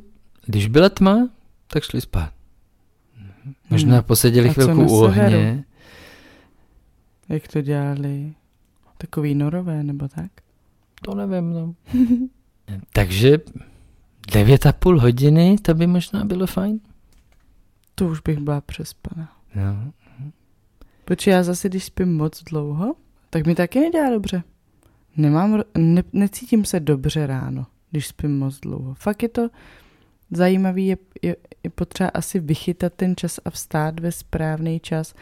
když 0.45 0.67
byla 0.67 0.89
tma, 0.89 1.29
tak 1.67 1.83
šli 1.83 2.01
spát. 2.01 2.36
Možná 3.69 3.93
hmm. 3.93 4.03
poseděli 4.03 4.49
chvilku 4.49 4.81
u 4.81 5.03
ohně. 5.03 5.63
Jak 7.29 7.47
to 7.47 7.61
dělali? 7.61 8.33
Takový 8.97 9.35
norové 9.35 9.83
nebo 9.83 10.07
tak? 10.07 10.31
To 11.01 11.15
nevím, 11.15 11.53
no. 11.53 11.75
Takže 12.93 13.37
devět 14.33 14.65
a 14.65 14.71
půl 14.73 14.99
hodiny, 14.99 15.55
to 15.61 15.73
by 15.73 15.87
možná 15.87 16.25
bylo 16.25 16.47
fajn. 16.47 16.79
To 17.95 18.07
už 18.07 18.21
bych 18.21 18.37
byla 18.37 18.61
přespaná. 18.61 19.31
No. 19.55 19.91
Protože 21.05 21.31
já 21.31 21.43
zase, 21.43 21.69
když 21.69 21.83
spím 21.83 22.17
moc 22.17 22.43
dlouho, 22.43 22.95
tak 23.29 23.45
mi 23.45 23.55
taky 23.55 23.79
nedělá 23.79 24.09
dobře. 24.09 24.43
Nemám, 25.17 25.61
ne, 25.77 26.03
necítím 26.13 26.65
se 26.65 26.79
dobře 26.79 27.27
ráno, 27.27 27.65
když 27.91 28.07
spím 28.07 28.39
moc 28.39 28.59
dlouho. 28.59 28.93
Fakt 28.93 29.23
je 29.23 29.29
to 29.29 29.49
zajímavý, 30.31 30.87
je, 30.87 30.97
je, 31.21 31.35
je 31.63 31.69
potřeba 31.69 32.09
asi 32.13 32.39
vychytat 32.39 32.93
ten 32.93 33.15
čas 33.15 33.39
a 33.45 33.49
vstát 33.49 33.99
ve 33.99 34.11
správný 34.11 34.79
čas, 34.79 35.15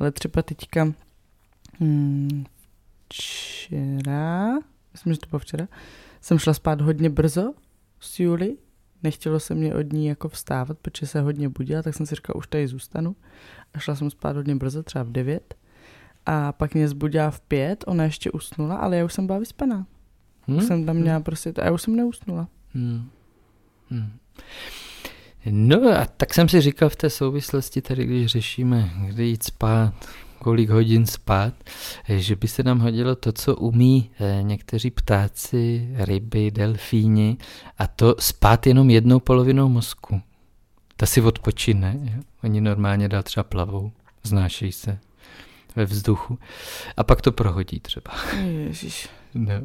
ale 0.00 0.12
třeba 0.12 0.42
teďka 0.42 0.92
hmm, 1.80 2.44
včera, 3.08 4.58
myslím, 4.92 5.12
že 5.12 5.18
to 5.18 5.26
bylo 5.26 5.38
včera, 5.38 5.68
jsem 6.20 6.38
šla 6.38 6.54
spát 6.54 6.80
hodně 6.80 7.10
brzo 7.10 7.54
s 8.00 8.20
Juli, 8.20 8.56
nechtělo 9.02 9.40
se 9.40 9.54
mě 9.54 9.74
od 9.74 9.92
ní 9.92 10.06
jako 10.06 10.28
vstávat, 10.28 10.78
protože 10.78 11.06
se 11.06 11.20
hodně 11.20 11.48
budila, 11.48 11.82
tak 11.82 11.94
jsem 11.94 12.06
si 12.06 12.14
říkala, 12.14 12.36
už 12.36 12.46
tady 12.46 12.68
zůstanu. 12.68 13.16
A 13.74 13.78
šla 13.78 13.94
jsem 13.94 14.10
spát 14.10 14.36
hodně 14.36 14.56
brzo, 14.56 14.82
třeba 14.82 15.04
v 15.04 15.12
devět. 15.12 15.54
A 16.26 16.52
pak 16.52 16.74
mě 16.74 16.88
zbudila 16.88 17.30
v 17.30 17.40
pět, 17.40 17.84
ona 17.86 18.04
ještě 18.04 18.30
usnula, 18.30 18.76
ale 18.76 18.96
já 18.96 19.04
už 19.04 19.12
jsem 19.12 19.26
byla 19.26 19.38
vyspaná. 19.38 19.86
Hmm? 20.46 20.58
Už 20.58 20.64
jsem 20.64 20.86
tam 20.86 20.96
měla 20.96 21.16
hmm. 21.16 21.24
prostě, 21.24 21.52
a 21.52 21.64
já 21.64 21.70
už 21.72 21.82
jsem 21.82 21.96
neusnula. 21.96 22.48
Hmm. 22.74 23.08
Hmm. 23.90 24.12
No 25.50 25.98
a 26.00 26.04
tak 26.04 26.34
jsem 26.34 26.48
si 26.48 26.60
říkal 26.60 26.88
v 26.88 26.96
té 26.96 27.10
souvislosti, 27.10 27.82
tady 27.82 28.06
když 28.06 28.26
řešíme, 28.26 28.90
kdy 29.06 29.24
jít 29.24 29.42
spát, 29.42 29.94
kolik 30.38 30.70
hodin 30.70 31.06
spát, 31.06 31.54
že 32.08 32.36
by 32.36 32.48
se 32.48 32.62
nám 32.62 32.78
hodilo 32.78 33.16
to, 33.16 33.32
co 33.32 33.56
umí 33.56 34.10
eh, 34.20 34.42
někteří 34.42 34.90
ptáci, 34.90 35.88
ryby, 35.94 36.50
delfíni, 36.50 37.36
a 37.78 37.86
to 37.86 38.16
spát 38.18 38.66
jenom 38.66 38.90
jednou 38.90 39.20
polovinou 39.20 39.68
mozku. 39.68 40.22
Ta 40.96 41.06
si 41.06 41.20
odpočine. 41.20 41.98
Jo? 42.02 42.22
Oni 42.44 42.60
normálně 42.60 43.08
dál 43.08 43.22
třeba 43.22 43.44
plavou, 43.44 43.92
znášejí 44.22 44.72
se 44.72 44.98
ve 45.76 45.84
vzduchu. 45.84 46.38
A 46.96 47.04
pak 47.04 47.20
to 47.20 47.32
prohodí 47.32 47.80
třeba. 47.80 48.10
Ježíš. 48.66 49.08
No. 49.34 49.60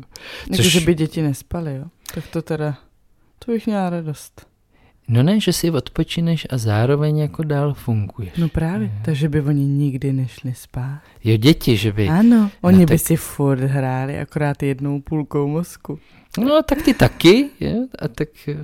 Což... 0.47 0.58
Jako, 0.58 0.69
že 0.69 0.80
by 0.80 0.95
děti 0.95 1.21
nespaly, 1.21 1.75
jo? 1.75 1.86
Tak 2.13 2.27
to 2.27 2.41
teda, 2.41 2.77
to 3.45 3.51
bych 3.51 3.65
měla 3.65 3.89
radost. 3.89 4.47
No 5.08 5.24
ne, 5.24 5.39
že 5.39 5.54
si 5.54 5.72
odpočineš 5.72 6.48
a 6.50 6.58
zároveň 6.58 7.17
jako 7.17 7.43
dál 7.43 7.74
funguješ. 7.74 8.38
No 8.38 8.50
právě, 8.50 8.88
je. 8.88 9.02
takže 9.06 9.30
by 9.30 9.41
oni 9.41 9.65
nikdy 9.65 10.13
nešli 10.13 10.54
spát. 10.54 11.00
Jo, 11.24 11.38
děti, 11.38 11.78
že 11.78 11.93
by. 11.93 12.08
Ano, 12.08 12.52
oni 12.62 12.80
no, 12.80 12.86
by 12.86 12.98
tak... 12.98 13.08
si 13.08 13.15
furt 13.15 13.60
hráli 13.60 14.20
akorát 14.20 14.63
jednou 14.63 15.02
půlkou 15.02 15.48
mozku. 15.48 16.00
No 16.39 16.63
tak 16.63 16.82
ty 16.82 16.93
taky, 16.93 17.50
je? 17.60 17.76
a 18.00 18.08
tak... 18.08 18.30
Eh, 18.48 18.58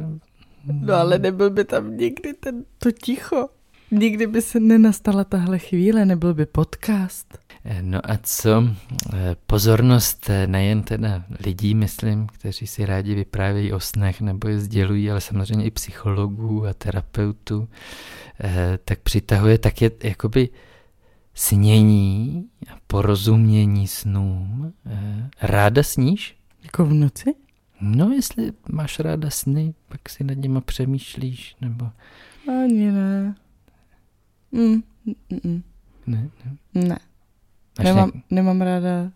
no 0.72 0.94
ale 0.94 1.20
nebyl 1.20 1.50
by 1.50 1.66
tam 1.66 1.98
nikdy 1.98 2.34
ten, 2.34 2.66
to 2.78 2.92
ticho. 2.92 3.50
Nikdy 3.94 4.28
by 4.28 4.42
se 4.42 4.60
nenastala 4.60 5.24
tahle 5.24 5.60
chvíle, 5.60 6.06
nebyl 6.06 6.34
by 6.34 6.46
podcast. 6.46 7.38
Eh, 7.66 7.82
no 7.82 8.00
a 8.04 8.18
co 8.24 8.64
eh, 9.14 9.36
pozornost 9.48 10.30
eh, 10.30 10.48
nejen 10.48 10.84
teda 10.84 11.24
lidí, 11.46 11.76
myslím, 11.76 12.28
kteří 12.28 12.68
si 12.68 12.86
rádi 12.86 13.16
vyprávějí 13.16 13.74
o 13.74 13.80
snech 13.80 14.22
nebo 14.22 14.48
je 14.48 14.60
sdělují, 14.60 15.12
ale 15.12 15.22
samozřejmě 15.22 15.66
i 15.66 15.72
psychologů 15.72 16.66
a 16.66 16.74
terapeutů, 16.74 17.68
tak 18.86 19.00
přitahuje 19.00 19.58
tak 19.58 19.82
je 19.82 19.92
jakoby 20.04 20.50
snění 21.34 22.46
a 22.74 22.78
porozumění 22.88 23.88
snům. 23.88 24.74
Ráda 25.42 25.84
sníš? 25.84 26.36
Jako 26.64 26.86
v 26.86 26.94
noci? 26.94 27.34
No, 27.82 28.10
jestli 28.10 28.52
máš 28.70 29.00
ráda 29.00 29.30
sny, 29.30 29.74
pak 29.88 30.10
si 30.10 30.24
nad 30.24 30.34
nimi 30.34 30.62
přemýšlíš, 30.62 31.56
nebo... 31.62 31.90
Ani 32.48 32.92
ne. 32.92 33.36
Mm, 34.54 34.84
mm, 35.06 35.40
mm. 35.44 35.64
Ne, 36.08 36.30
ne. 36.46 36.84
Ne. 36.88 37.00
Nemám, 37.84 38.12
nějak... 38.14 38.26
nemám 38.32 38.62
ráda 38.62 39.12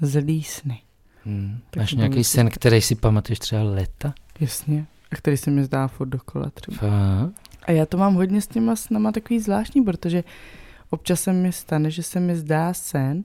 zlý 0.00 0.42
sny. 0.42 0.80
Hmm. 1.24 1.58
Máš 1.76 1.92
nějaký 1.92 2.24
sen, 2.24 2.50
který 2.50 2.80
si 2.80 2.94
pamatuješ 2.94 3.38
třeba 3.38 3.62
leta? 3.62 4.14
Jasně. 4.40 4.86
A 5.12 5.16
který 5.16 5.36
se 5.36 5.50
mi 5.50 5.64
zdá 5.64 5.88
furt 5.88 6.08
dokola 6.08 6.50
třeba. 6.50 6.76
Fá. 6.76 7.30
A 7.62 7.72
já 7.72 7.86
to 7.86 7.96
mám 7.96 8.14
hodně 8.14 8.40
s 8.40 8.46
těma 8.46 8.76
snama 8.76 9.12
takový 9.12 9.40
zvláštní, 9.40 9.82
protože 9.82 10.24
občas 10.90 11.20
se 11.20 11.32
mi 11.32 11.52
stane, 11.52 11.90
že 11.90 12.02
se 12.02 12.20
mi 12.20 12.36
zdá 12.36 12.74
sen, 12.74 13.24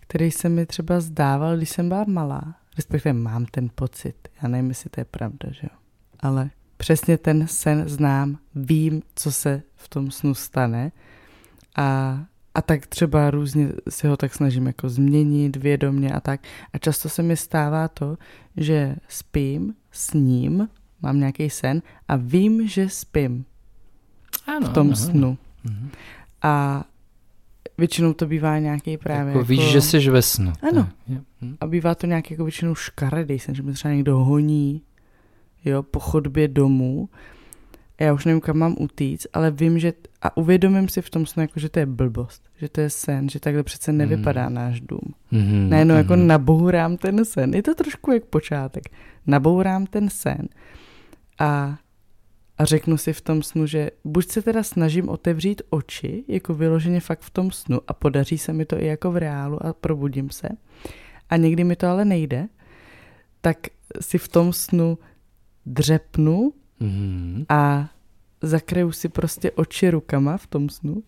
který 0.00 0.30
se 0.30 0.48
mi 0.48 0.66
třeba 0.66 1.00
zdával, 1.00 1.56
když 1.56 1.70
jsem 1.70 1.88
byla 1.88 2.04
malá. 2.08 2.54
Respektive 2.76 3.12
mám 3.12 3.46
ten 3.46 3.70
pocit. 3.74 4.14
Já 4.42 4.48
nevím, 4.48 4.68
jestli 4.68 4.90
to 4.90 5.00
je 5.00 5.04
pravda, 5.04 5.48
že 5.50 5.60
jo. 5.62 5.78
Ale 6.20 6.50
přesně 6.76 7.18
ten 7.18 7.46
sen 7.46 7.88
znám, 7.88 8.38
vím, 8.54 9.02
co 9.14 9.32
se 9.32 9.62
v 9.86 9.88
tom 9.88 10.10
snu 10.10 10.34
stane 10.34 10.92
a 11.76 12.18
a 12.54 12.62
tak 12.62 12.86
třeba 12.86 13.30
různě 13.30 13.68
si 13.88 14.06
ho 14.06 14.16
tak 14.16 14.34
snažím 14.34 14.66
jako 14.66 14.88
změnit 14.88 15.56
vědomě 15.56 16.12
a 16.12 16.20
tak. 16.20 16.40
A 16.72 16.78
často 16.78 17.08
se 17.08 17.22
mi 17.22 17.36
stává 17.36 17.88
to, 17.88 18.16
že 18.56 18.96
spím 19.08 19.74
s 19.90 20.12
ním, 20.12 20.68
mám 21.02 21.18
nějaký 21.18 21.50
sen 21.50 21.82
a 22.08 22.16
vím, 22.16 22.68
že 22.68 22.88
spím 22.88 23.44
ano, 24.46 24.68
v 24.68 24.72
tom 24.72 24.86
ano, 24.86 24.96
snu. 24.96 25.38
Ano. 25.68 25.90
A 26.42 26.84
většinou 27.78 28.12
to 28.12 28.26
bývá 28.26 28.58
nějaký 28.58 28.96
právě 28.96 29.32
jako... 29.32 29.44
víš, 29.44 29.70
že 29.70 29.80
jsi 29.80 30.10
ve 30.10 30.22
snu. 30.22 30.52
Ano. 30.72 30.88
Hm. 31.40 31.56
A 31.60 31.66
bývá 31.66 31.94
to 31.94 32.06
nějaký 32.06 32.34
jako 32.34 32.44
většinou 32.44 32.74
škaredý 32.74 33.38
sen, 33.38 33.54
že 33.54 33.62
mi 33.62 33.72
třeba 33.72 33.94
někdo 33.94 34.18
honí 34.18 34.82
jo, 35.64 35.82
po 35.82 36.00
chodbě 36.00 36.48
domů 36.48 37.08
já 38.00 38.12
už 38.12 38.24
nevím, 38.24 38.40
kam 38.40 38.58
mám 38.58 38.74
utíct, 38.78 39.26
ale 39.32 39.50
vím, 39.50 39.78
že 39.78 39.92
a 40.22 40.36
uvědomím 40.36 40.88
si 40.88 41.02
v 41.02 41.10
tom 41.10 41.26
snu, 41.26 41.42
jako, 41.42 41.60
že 41.60 41.68
to 41.68 41.78
je 41.78 41.86
blbost, 41.86 42.42
že 42.56 42.68
to 42.68 42.80
je 42.80 42.90
sen, 42.90 43.28
že 43.28 43.40
takhle 43.40 43.62
přece 43.62 43.92
nevypadá 43.92 44.48
mm. 44.48 44.54
náš 44.54 44.80
dům. 44.80 45.14
Mm-hmm, 45.32 45.68
Najednou 45.68 45.94
mm-hmm. 45.94 45.98
jako 45.98 46.16
nabourám 46.16 46.96
ten 46.96 47.24
sen. 47.24 47.54
Je 47.54 47.62
to 47.62 47.74
trošku 47.74 48.12
jak 48.12 48.24
počátek. 48.24 48.84
Nabourám 49.26 49.86
ten 49.86 50.10
sen 50.10 50.48
a, 51.38 51.78
a 52.58 52.64
řeknu 52.64 52.96
si 52.96 53.12
v 53.12 53.20
tom 53.20 53.42
snu, 53.42 53.66
že 53.66 53.90
buď 54.04 54.28
se 54.28 54.42
teda 54.42 54.62
snažím 54.62 55.08
otevřít 55.08 55.62
oči, 55.70 56.24
jako 56.28 56.54
vyloženě 56.54 57.00
fakt 57.00 57.20
v 57.20 57.30
tom 57.30 57.50
snu 57.50 57.80
a 57.88 57.92
podaří 57.92 58.38
se 58.38 58.52
mi 58.52 58.64
to 58.64 58.82
i 58.82 58.86
jako 58.86 59.12
v 59.12 59.16
reálu 59.16 59.66
a 59.66 59.72
probudím 59.72 60.30
se. 60.30 60.48
A 61.28 61.36
někdy 61.36 61.64
mi 61.64 61.76
to 61.76 61.86
ale 61.86 62.04
nejde, 62.04 62.48
tak 63.40 63.56
si 64.00 64.18
v 64.18 64.28
tom 64.28 64.52
snu 64.52 64.98
dřepnu 65.66 66.52
Mm-hmm. 66.80 67.46
A 67.48 67.88
zakryju 68.42 68.92
si 68.92 69.08
prostě 69.08 69.50
oči 69.50 69.90
rukama 69.90 70.36
v 70.36 70.46
tom 70.46 70.68
snu 70.68 71.02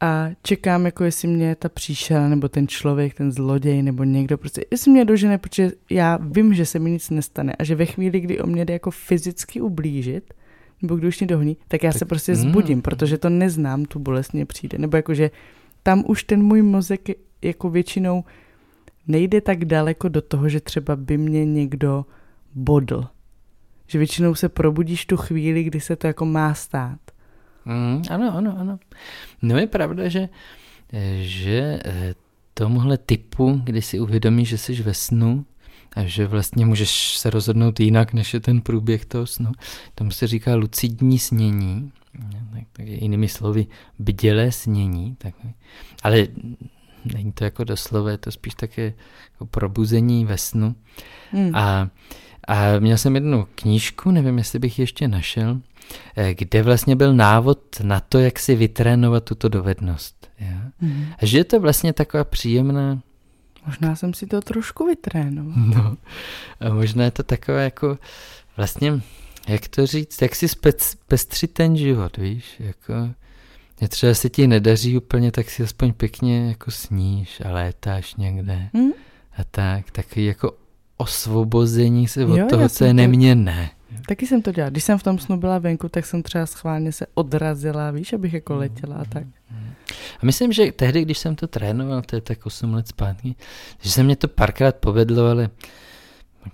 a 0.00 0.28
čekám, 0.42 0.86
jako 0.86 1.04
jestli 1.04 1.28
mě 1.28 1.54
ta 1.54 1.68
příšera 1.68 2.28
nebo 2.28 2.48
ten 2.48 2.68
člověk, 2.68 3.14
ten 3.14 3.32
zloděj 3.32 3.82
nebo 3.82 4.04
někdo 4.04 4.38
prostě, 4.38 4.64
jestli 4.70 4.90
mě 4.90 5.04
dožene, 5.04 5.38
protože 5.38 5.72
já 5.90 6.18
vím, 6.22 6.54
že 6.54 6.66
se 6.66 6.78
mi 6.78 6.90
nic 6.90 7.10
nestane 7.10 7.52
a 7.58 7.64
že 7.64 7.74
ve 7.74 7.86
chvíli, 7.86 8.20
kdy 8.20 8.40
o 8.40 8.46
mě 8.46 8.64
jde 8.64 8.72
jako 8.72 8.90
fyzicky 8.90 9.60
ublížit, 9.60 10.34
nebo 10.82 10.96
když 10.96 11.20
mě 11.20 11.26
dohoní, 11.26 11.56
tak 11.68 11.82
já 11.82 11.92
tak, 11.92 11.98
se 11.98 12.04
prostě 12.04 12.32
mm. 12.32 12.38
zbudím, 12.38 12.82
protože 12.82 13.18
to 13.18 13.28
neznám, 13.28 13.84
tu 13.84 13.98
bolest 13.98 14.32
mě 14.32 14.46
přijde. 14.46 14.78
Nebo 14.78 14.96
jakože 14.96 15.30
tam 15.82 16.04
už 16.06 16.24
ten 16.24 16.42
můj 16.42 16.62
mozek 16.62 17.08
jako 17.42 17.70
většinou 17.70 18.24
nejde 19.06 19.40
tak 19.40 19.64
daleko 19.64 20.08
do 20.08 20.22
toho, 20.22 20.48
že 20.48 20.60
třeba 20.60 20.96
by 20.96 21.18
mě 21.18 21.44
někdo 21.44 22.06
bodl 22.54 23.06
že 23.86 23.98
většinou 23.98 24.34
se 24.34 24.48
probudíš 24.48 25.06
tu 25.06 25.16
chvíli, 25.16 25.64
kdy 25.64 25.80
se 25.80 25.96
to 25.96 26.06
jako 26.06 26.24
má 26.24 26.54
stát. 26.54 26.98
Mm, 27.64 28.02
ano, 28.10 28.36
ano, 28.36 28.56
ano. 28.58 28.78
No 29.42 29.58
je 29.58 29.66
pravda, 29.66 30.08
že, 30.08 30.28
že 31.20 31.80
eh, 31.84 32.14
tomuhle 32.54 32.98
typu, 32.98 33.60
kdy 33.64 33.82
si 33.82 34.00
uvědomíš, 34.00 34.48
že 34.48 34.58
jsi 34.58 34.82
ve 34.82 34.94
snu 34.94 35.44
a 35.96 36.04
že 36.04 36.26
vlastně 36.26 36.66
můžeš 36.66 37.18
se 37.18 37.30
rozhodnout 37.30 37.80
jinak, 37.80 38.12
než 38.12 38.34
je 38.34 38.40
ten 38.40 38.60
průběh 38.60 39.04
toho 39.04 39.26
snu, 39.26 39.52
tomu 39.94 40.10
se 40.10 40.26
říká 40.26 40.54
lucidní 40.54 41.18
snění, 41.18 41.92
tak, 42.52 42.64
tak 42.72 42.86
jinými 42.86 43.28
slovy 43.28 43.66
bdělé 43.98 44.52
snění, 44.52 45.16
tak, 45.18 45.34
ale 46.02 46.26
není 47.14 47.32
to 47.32 47.44
jako 47.44 47.64
doslova, 47.64 48.10
je 48.10 48.18
to 48.18 48.30
spíš 48.30 48.54
také 48.54 48.94
jako 49.32 49.46
probuzení 49.46 50.24
ve 50.24 50.38
snu. 50.38 50.74
Hmm. 51.32 51.54
A 51.54 51.90
a 52.48 52.78
měl 52.78 52.98
jsem 52.98 53.14
jednu 53.14 53.48
knížku, 53.54 54.10
nevím, 54.10 54.38
jestli 54.38 54.58
bych 54.58 54.78
ještě 54.78 55.08
našel, 55.08 55.60
eh, 56.16 56.34
kde 56.34 56.62
vlastně 56.62 56.96
byl 56.96 57.14
návod 57.14 57.80
na 57.82 58.00
to, 58.00 58.18
jak 58.18 58.38
si 58.38 58.54
vytrénovat 58.54 59.24
tuto 59.24 59.48
dovednost. 59.48 60.30
Ja? 60.40 60.60
Mm. 60.80 61.06
A 61.22 61.26
že 61.26 61.38
je 61.38 61.44
to 61.44 61.60
vlastně 61.60 61.92
taková 61.92 62.24
příjemná 62.24 63.00
Možná 63.66 63.96
jsem 63.96 64.14
si 64.14 64.26
to 64.26 64.40
trošku 64.40 64.86
vytrénoval. 64.86 65.54
No, 65.56 65.96
a 66.60 66.74
možná 66.74 67.04
je 67.04 67.10
to 67.10 67.22
takové 67.22 67.64
jako 67.64 67.98
vlastně, 68.56 69.00
jak 69.48 69.68
to 69.68 69.86
říct, 69.86 70.22
jak 70.22 70.34
si 70.34 70.48
spec, 70.48 70.94
pestřit 71.08 71.52
ten 71.52 71.76
život, 71.76 72.16
víš, 72.16 72.44
jako 72.58 72.92
je 73.80 73.88
třeba 73.88 74.14
se 74.14 74.30
ti 74.30 74.46
nedaří 74.46 74.96
úplně, 74.96 75.32
tak 75.32 75.50
si 75.50 75.62
aspoň 75.62 75.92
pěkně 75.92 76.48
jako 76.48 76.70
sníš 76.70 77.42
a 77.44 77.50
létáš 77.50 78.14
někde 78.14 78.68
Hm? 78.76 78.90
a 79.36 79.44
tak, 79.44 79.90
takový 79.90 80.26
jako 80.26 80.56
osvobození 80.96 82.08
se 82.08 82.26
od 82.26 82.36
Jo, 82.36 82.46
toho, 82.50 82.68
co 82.68 82.84
je 82.84 82.90
to- 82.90 82.94
neměnné. 82.96 83.70
Taky 84.08 84.26
jsem 84.26 84.42
to 84.42 84.52
dělala. 84.52 84.70
Když 84.70 84.84
jsem 84.84 84.98
v 84.98 85.02
tom 85.02 85.18
snu 85.18 85.36
byla 85.36 85.58
venku, 85.58 85.88
tak 85.88 86.06
jsem 86.06 86.22
třeba 86.22 86.46
schválně 86.46 86.92
se 86.92 87.06
odrazila, 87.14 87.90
víš, 87.90 88.12
abych 88.12 88.32
jako 88.34 88.54
letěla 88.54 88.96
a 88.96 89.04
tak. 89.04 89.24
A 90.22 90.26
myslím, 90.26 90.52
že 90.52 90.72
tehdy, 90.72 91.02
když 91.02 91.18
jsem 91.18 91.36
to 91.36 91.46
trénoval, 91.46 92.02
to 92.02 92.16
je 92.16 92.20
tak 92.20 92.46
8 92.46 92.74
let 92.74 92.88
zpátky, 92.88 93.34
že 93.80 93.90
se 93.90 94.02
mě 94.02 94.16
to 94.16 94.28
párkrát 94.28 94.76
povedlo, 94.76 95.26
ale 95.26 95.50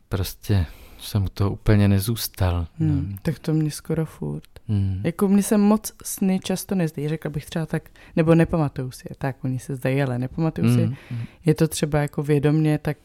prostě 0.08 0.66
jsem 1.00 1.24
u 1.24 1.28
toho 1.28 1.50
úplně 1.50 1.88
nezůstal. 1.88 2.66
Hmm. 2.78 3.08
No. 3.10 3.16
Tak 3.22 3.38
to 3.38 3.52
mě 3.52 3.70
skoro 3.70 4.06
furt. 4.06 4.42
Hmm. 4.68 5.00
Jako 5.04 5.28
mně 5.28 5.42
se 5.42 5.56
moc 5.58 5.92
sny 6.04 6.40
často 6.44 6.74
nezdají, 6.74 7.08
řekla 7.08 7.30
bych 7.30 7.46
třeba 7.46 7.66
tak, 7.66 7.88
nebo 8.16 8.34
nepamatuju 8.34 8.90
si 8.90 9.02
je, 9.10 9.16
tak 9.18 9.36
oni 9.44 9.58
se 9.58 9.76
zdají, 9.76 10.02
ale 10.02 10.18
nepamatuju 10.18 10.74
si 10.74 10.80
je. 10.80 10.86
Hmm. 10.86 10.96
hmm. 11.10 11.20
Je 11.44 11.54
to 11.54 11.68
třeba 11.68 11.98
jako 11.98 12.22
vědomně 12.22 12.78
tak 12.78 12.96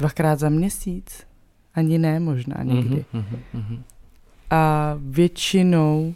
dvakrát 0.00 0.38
za 0.38 0.48
měsíc, 0.48 1.26
ani 1.74 1.98
ne 1.98 2.20
možná 2.20 2.62
někdy. 2.62 3.04
Mhm, 3.12 3.24
mhm, 3.24 3.40
mhm. 3.52 3.82
A 4.50 4.94
většinou 5.00 6.14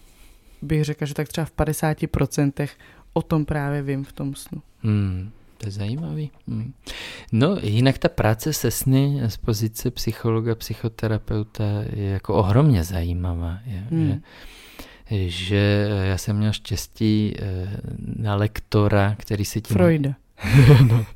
bych 0.62 0.84
řekla, 0.84 1.06
že 1.06 1.14
tak 1.14 1.28
třeba 1.28 1.44
v 1.44 1.52
50% 1.52 2.68
o 3.12 3.22
tom 3.22 3.44
právě 3.44 3.82
vím 3.82 4.04
v 4.04 4.12
tom 4.12 4.34
snu. 4.34 4.62
Hmm, 4.82 5.30
to 5.58 5.66
je 5.66 5.72
zajímavý. 5.72 6.30
Hmm. 6.48 6.72
No, 7.32 7.56
jinak 7.62 7.98
ta 7.98 8.08
práce 8.08 8.52
se 8.52 8.70
sny 8.70 9.20
z 9.26 9.36
pozice 9.36 9.90
psychologa, 9.90 10.54
psychoterapeuta 10.54 11.64
je 11.92 12.04
jako 12.04 12.34
ohromně 12.34 12.84
zajímavá. 12.84 13.58
Je, 13.66 13.84
Hmm. 13.90 14.20
že, 15.10 15.28
že 15.30 15.88
já 16.04 16.18
jsem 16.18 16.36
měl 16.36 16.52
štěstí 16.52 17.34
eh, 17.38 17.68
na 18.16 18.34
lektora, 18.36 19.14
který 19.18 19.44
se 19.44 19.60
tím, 19.60 19.74
Freuda. 19.74 20.14
no, 20.88 21.06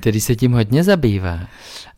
který 0.00 0.20
se 0.20 0.36
tím 0.36 0.52
hodně 0.52 0.84
zabývá. 0.84 1.40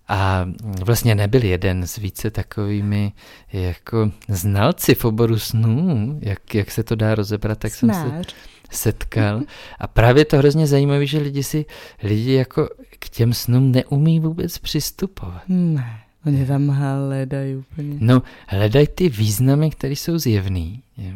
A 0.09 0.47
vlastně 0.85 1.15
nebyl 1.15 1.45
jeden 1.45 1.87
s 1.87 1.97
více 1.97 2.31
takovými 2.31 3.13
jako 3.53 4.13
znalci 4.29 4.95
v 4.95 5.05
oboru 5.05 5.39
snů, 5.39 6.19
jak, 6.23 6.55
jak 6.55 6.71
se 6.71 6.83
to 6.83 6.95
dá 6.95 7.15
rozebrat, 7.15 7.59
tak 7.59 7.75
jsem 7.75 7.89
se 7.95 8.01
Snář. 8.01 8.35
setkal. 8.71 9.43
A 9.79 9.87
právě 9.87 10.25
to 10.25 10.37
hrozně 10.39 10.67
zajímavé, 10.67 11.07
že 11.07 11.19
lidi 11.19 11.43
si, 11.43 11.67
lidi 12.03 12.33
jako 12.33 12.69
k 12.99 13.09
těm 13.09 13.33
snům 13.35 13.73
neumí 13.73 14.21
vůbec 14.21 14.59
přistupovat. 14.59 15.43
Ne, 15.49 16.01
oni 16.27 16.47
tam 16.47 16.69
hledají 16.69 17.57
úplně. 17.57 17.97
No, 18.01 18.23
hledají 18.49 18.87
ty 18.95 19.09
významy, 19.09 19.71
které 19.71 19.93
jsou 19.93 20.19
zjevný. 20.19 20.83
je. 20.97 21.15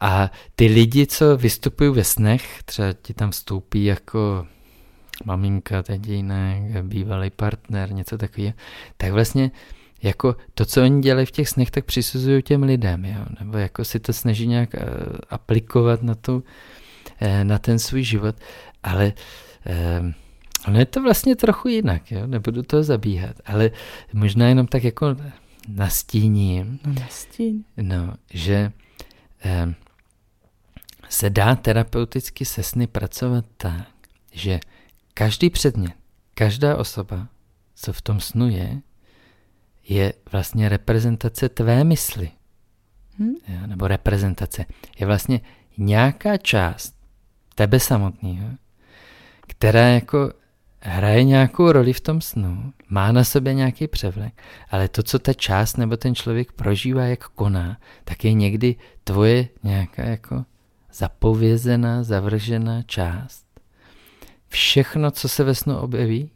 A 0.00 0.30
ty 0.56 0.66
lidi, 0.66 1.06
co 1.06 1.36
vystupují 1.36 1.90
ve 1.90 2.04
snech, 2.04 2.62
třeba 2.64 2.92
ti 2.92 3.14
tam 3.14 3.30
vstoupí 3.30 3.84
jako 3.84 4.46
maminka, 5.24 5.82
tatínek, 5.82 6.82
bývalý 6.82 7.30
partner, 7.30 7.92
něco 7.92 8.18
takového, 8.18 8.52
tak 8.96 9.12
vlastně 9.12 9.50
jako 10.02 10.36
to, 10.54 10.64
co 10.64 10.82
oni 10.82 11.00
dělají 11.02 11.26
v 11.26 11.30
těch 11.30 11.48
snech, 11.48 11.70
tak 11.70 11.84
přisuzují 11.84 12.42
těm 12.42 12.62
lidem, 12.62 13.04
jo? 13.04 13.24
nebo 13.40 13.58
jako 13.58 13.84
si 13.84 14.00
to 14.00 14.12
snaží 14.12 14.46
nějak 14.46 14.74
eh, 14.74 14.80
aplikovat 15.30 16.02
na, 16.02 16.14
tu, 16.14 16.44
eh, 17.20 17.44
na 17.44 17.58
ten 17.58 17.78
svůj 17.78 18.02
život, 18.02 18.36
ale 18.82 19.12
eh, 19.66 20.02
ono 20.68 20.78
je 20.78 20.86
to 20.86 21.02
vlastně 21.02 21.36
trochu 21.36 21.68
jinak, 21.68 22.12
jo? 22.12 22.26
nebudu 22.26 22.62
toho 22.62 22.82
zabíhat, 22.82 23.36
ale 23.46 23.70
možná 24.12 24.48
jenom 24.48 24.66
tak 24.66 24.84
jako 24.84 25.16
nastíním, 25.68 26.78
No 26.86 26.92
nastíň. 27.00 27.64
no, 27.76 28.14
že 28.30 28.72
se 31.08 31.30
dá 31.30 31.54
terapeuticky 31.54 32.44
se 32.44 32.62
sny 32.62 32.86
pracovat 32.86 33.44
tak, 33.56 33.88
že 34.32 34.60
každý 35.14 35.50
předmět, 35.50 35.94
každá 36.34 36.76
osoba, 36.76 37.28
co 37.74 37.92
v 37.92 38.02
tom 38.02 38.20
snu 38.20 38.48
je, 38.48 38.80
je 39.88 40.12
vlastně 40.32 40.68
reprezentace 40.68 41.48
tvé 41.48 41.84
mysli. 41.84 42.30
Hm? 43.18 43.34
Jo, 43.48 43.66
nebo 43.66 43.88
reprezentace. 43.88 44.64
Je 44.98 45.06
vlastně 45.06 45.40
nějaká 45.78 46.36
část 46.36 46.94
tebe 47.54 47.80
samotného, 47.80 48.48
která 49.46 49.88
jako 49.88 50.32
hraje 50.80 51.24
nějakou 51.24 51.72
roli 51.72 51.92
v 51.92 52.00
tom 52.00 52.20
snu, 52.20 52.72
má 52.88 53.12
na 53.12 53.24
sobě 53.24 53.54
nějaký 53.54 53.88
převlek, 53.88 54.42
ale 54.70 54.88
to, 54.88 55.02
co 55.02 55.18
ta 55.18 55.32
část 55.32 55.76
nebo 55.76 55.96
ten 55.96 56.14
člověk 56.14 56.52
prožívá, 56.52 57.04
jak 57.04 57.28
koná, 57.28 57.78
tak 58.04 58.24
je 58.24 58.32
někdy 58.32 58.76
tvoje 59.04 59.48
nějaká 59.62 60.02
jako 60.02 60.44
zapovězená, 60.96 62.02
zavržená 62.02 62.82
část. 62.82 63.46
Všechno, 64.48 65.10
co 65.10 65.28
se 65.28 65.44
ve 65.44 65.54
snu 65.54 65.76
objeví, 65.78 66.30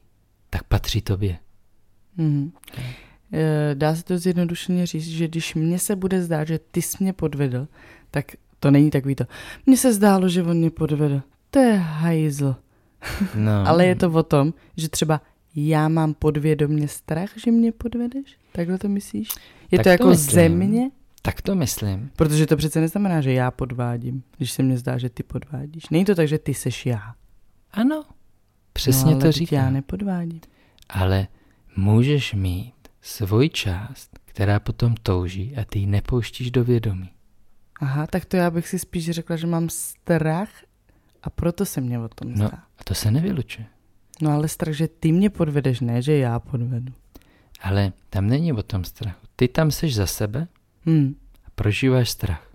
tak 0.51 0.62
patří 0.62 1.01
tobě. 1.01 1.38
Eh, 3.33 3.75
Dá 3.75 3.94
se 3.96 4.05
to 4.05 4.18
zjednodušeně 4.18 4.87
říct, 4.87 5.07
že 5.09 5.29
když 5.29 5.55
mně 5.55 5.79
se 5.79 5.96
bude 5.96 6.23
zdát, 6.23 6.44
že 6.49 6.59
ty 6.70 6.83
jsi 6.83 6.96
mě 7.01 7.12
podvedl, 7.12 7.68
tak 8.11 8.25
to 8.61 8.70
není 8.70 8.90
takový 8.90 9.14
to. 9.14 9.25
Mně 9.66 9.77
se 9.77 9.92
zdálo, 9.94 10.29
že 10.29 10.42
on 10.42 10.57
mě 10.57 10.70
podvedl. 10.70 11.23
To 11.51 11.59
je 11.59 11.77
hajzl. 11.77 12.57
No. 13.35 13.53
Ale 13.68 13.87
je 13.87 13.94
to 13.96 14.11
o 14.12 14.23
tom, 14.23 14.55
že 14.77 14.88
třeba 14.88 15.20
já 15.57 15.88
mám 15.88 16.14
podvědomě 16.14 16.88
strach, 16.88 17.29
že 17.37 17.51
mě 17.51 17.73
podvedeš? 17.73 18.37
Takhle 18.53 18.79
to 18.79 18.88
myslíš? 18.88 19.29
Je 19.70 19.79
Tak 19.79 19.85
to 19.85 19.88
to 19.88 19.88
jako 19.88 20.09
myslím. 20.09 20.35
ze 20.35 20.49
mě? 20.49 20.90
Tak 21.22 21.42
to 21.42 21.54
myslím. 21.54 22.11
Protože 22.16 22.46
to 22.46 22.56
přece 22.56 22.80
neznamená, 22.80 23.20
že 23.20 23.33
já 23.33 23.50
podvádím, 23.50 24.22
když 24.37 24.50
se 24.52 24.62
mně 24.62 24.78
zdá, 24.78 24.98
že 24.98 25.11
ty 25.11 25.22
podvádíš. 25.22 25.88
Není 25.90 26.04
to 26.04 26.14
tak, 26.14 26.28
že 26.28 26.38
ty 26.38 26.54
seš 26.54 26.87
já. 26.87 27.14
Ano, 27.72 28.04
přesně 28.72 29.04
no, 29.04 29.11
ale 29.11 29.20
to 29.20 29.26
teď 29.26 29.35
říká. 29.37 29.56
já 29.56 29.70
nepodvádím. 29.70 30.40
Ale 30.88 31.26
můžeš 31.76 32.33
mít 32.35 32.74
svoji 33.02 33.48
část, 33.50 34.18
která 34.24 34.61
potom 34.61 34.94
touží 35.02 35.56
a 35.56 35.64
ty 35.64 35.78
ji 35.78 35.87
nepouštíš 35.87 36.50
do 36.50 36.64
vědomí. 36.64 37.11
Aha, 37.80 38.06
tak 38.06 38.24
to 38.24 38.37
já 38.37 38.50
bych 38.50 38.68
si 38.68 38.78
spíš 38.78 39.11
řekla, 39.11 39.37
že 39.37 39.46
mám 39.46 39.68
strach 39.68 40.48
a 41.22 41.30
proto 41.30 41.64
se 41.66 41.80
mě 41.80 41.98
o 41.98 42.09
tom 42.09 42.30
No. 42.30 42.37
zdá. 42.37 42.59
A 42.78 42.85
to 42.85 42.94
se 42.94 43.11
nevylučuje. 43.11 43.66
No 44.22 44.30
ale 44.33 44.48
strach, 44.48 44.74
že 44.74 44.88
ty 44.88 45.12
mě 45.12 45.30
podvedeš, 45.30 45.80
ne, 45.80 46.02
že 46.02 46.16
já 46.16 46.40
podvedu. 46.40 46.92
Ale 47.61 47.92
tam 48.11 48.26
není 48.26 48.52
o 48.52 48.62
tom 48.62 48.85
strachu. 48.85 49.26
Ty 49.37 49.48
tam 49.48 49.70
seš 49.70 49.94
za 49.94 50.06
sebe 50.06 50.48
Hm. 50.86 51.14
a 51.46 51.50
prožíváš 51.54 52.10
strach. 52.10 52.50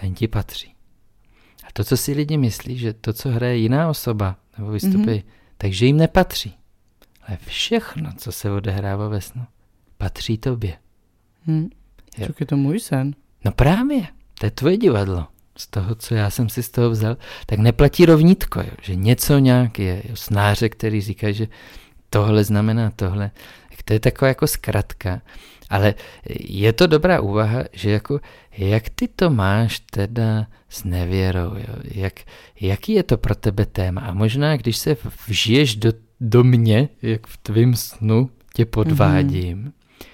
Ten 0.00 0.14
ti 0.14 0.28
patří. 0.28 0.74
A 1.64 1.72
to, 1.72 1.84
co 1.84 1.96
si 1.96 2.12
lidi 2.12 2.36
myslí, 2.36 2.78
že 2.78 2.92
to, 2.92 3.12
co 3.12 3.28
hraje 3.28 3.56
jiná 3.56 3.88
osoba 3.88 4.36
nebo 4.58 4.70
vystupuje, 4.70 5.16
mm-hmm. 5.16 5.24
takže 5.58 5.86
jim 5.86 5.96
nepatří. 5.96 6.54
Ale 7.26 7.38
všechno, 7.46 8.12
co 8.16 8.32
se 8.32 8.50
odehrává 8.50 9.08
ve 9.08 9.20
snu, 9.20 9.44
patří 9.98 10.38
tobě. 10.38 10.76
Hm. 11.46 11.68
Jo. 12.18 12.26
Čuk, 12.26 12.40
je 12.40 12.46
to 12.46 12.56
můj 12.56 12.80
sen. 12.80 13.14
No 13.44 13.52
právě, 13.52 14.06
to 14.38 14.46
je 14.46 14.50
tvoje 14.50 14.76
divadlo. 14.76 15.26
Z 15.56 15.66
toho, 15.66 15.94
co 15.94 16.14
já 16.14 16.30
jsem 16.30 16.48
si 16.48 16.62
z 16.62 16.70
toho 16.70 16.90
vzal, 16.90 17.16
tak 17.46 17.58
neplatí 17.58 18.06
rovnítko, 18.06 18.60
jo, 18.60 18.70
že 18.82 18.94
něco 18.94 19.38
nějak 19.38 19.78
je. 19.78 20.02
Jo, 20.08 20.16
snáře, 20.16 20.68
který 20.68 21.00
říká, 21.00 21.32
že 21.32 21.46
tohle 22.10 22.44
znamená 22.44 22.90
tohle. 22.90 23.30
Tak 23.70 23.82
to 23.82 23.92
je 23.92 24.00
taková 24.00 24.28
jako 24.28 24.46
zkratka. 24.46 25.22
Ale 25.70 25.94
je 26.40 26.72
to 26.72 26.86
dobrá 26.86 27.20
úvaha, 27.20 27.64
že 27.72 27.90
jako, 27.90 28.20
jak 28.58 28.88
ty 28.88 29.08
to 29.08 29.30
máš 29.30 29.80
teda 29.80 30.46
s 30.68 30.84
nevěrou, 30.84 31.54
jo? 31.54 31.74
Jak, 31.84 32.20
jaký 32.60 32.92
je 32.92 33.02
to 33.02 33.16
pro 33.18 33.34
tebe 33.34 33.66
téma? 33.66 34.00
A 34.00 34.14
možná, 34.14 34.56
když 34.56 34.76
se 34.76 34.96
vžiješ 35.28 35.76
do, 35.76 35.92
do 36.20 36.44
mě, 36.44 36.88
jak 37.02 37.26
v 37.26 37.36
tvém 37.36 37.76
snu 37.76 38.30
tě 38.54 38.66
podvádím, 38.66 39.64
mm-hmm. 39.64 40.06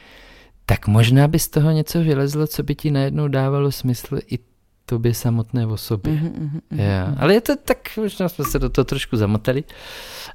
tak 0.66 0.87
možná 0.87 1.29
by 1.29 1.38
z 1.38 1.49
toho 1.49 1.71
něco 1.71 2.01
vylezlo, 2.03 2.47
co 2.47 2.62
by 2.62 2.75
ti 2.75 2.90
najednou 2.90 3.29
dávalo 3.29 3.73
smysl 3.73 4.19
i 4.31 4.38
tobě 4.87 5.14
samotné 5.14 5.66
o 5.66 5.77
sobě. 5.77 6.12
Mhm, 6.12 6.25
mhm, 6.25 6.42
mhm, 6.44 6.61
mhm. 6.70 7.16
ale 7.18 7.34
je 7.34 7.41
to 7.41 7.57
tak, 7.57 7.78
možná 7.97 8.28
jsme 8.28 8.45
se 8.45 8.59
do 8.59 8.70
toho 8.70 8.84
trošku 8.84 9.16
zamotali 9.16 9.64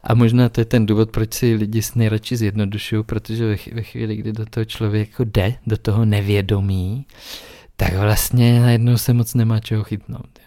a 0.03 0.13
možná 0.13 0.49
to 0.49 0.61
je 0.61 0.65
ten 0.65 0.85
důvod, 0.85 1.11
proč 1.11 1.33
si 1.33 1.53
lidi 1.53 1.81
sny 1.81 2.09
radši 2.09 2.37
zjednodušují, 2.37 3.03
protože 3.03 3.45
ve, 3.45 3.55
ve 3.73 3.83
chvíli, 3.83 4.15
kdy 4.15 4.33
do 4.33 4.45
toho 4.45 4.65
člověk 4.65 5.09
jde, 5.19 5.53
do 5.67 5.77
toho 5.77 6.05
nevědomí, 6.05 7.05
tak 7.75 7.93
vlastně 7.93 8.61
najednou 8.61 8.97
se 8.97 9.13
moc 9.13 9.33
nemá 9.33 9.59
čeho 9.59 9.83
chytnout. 9.83 10.39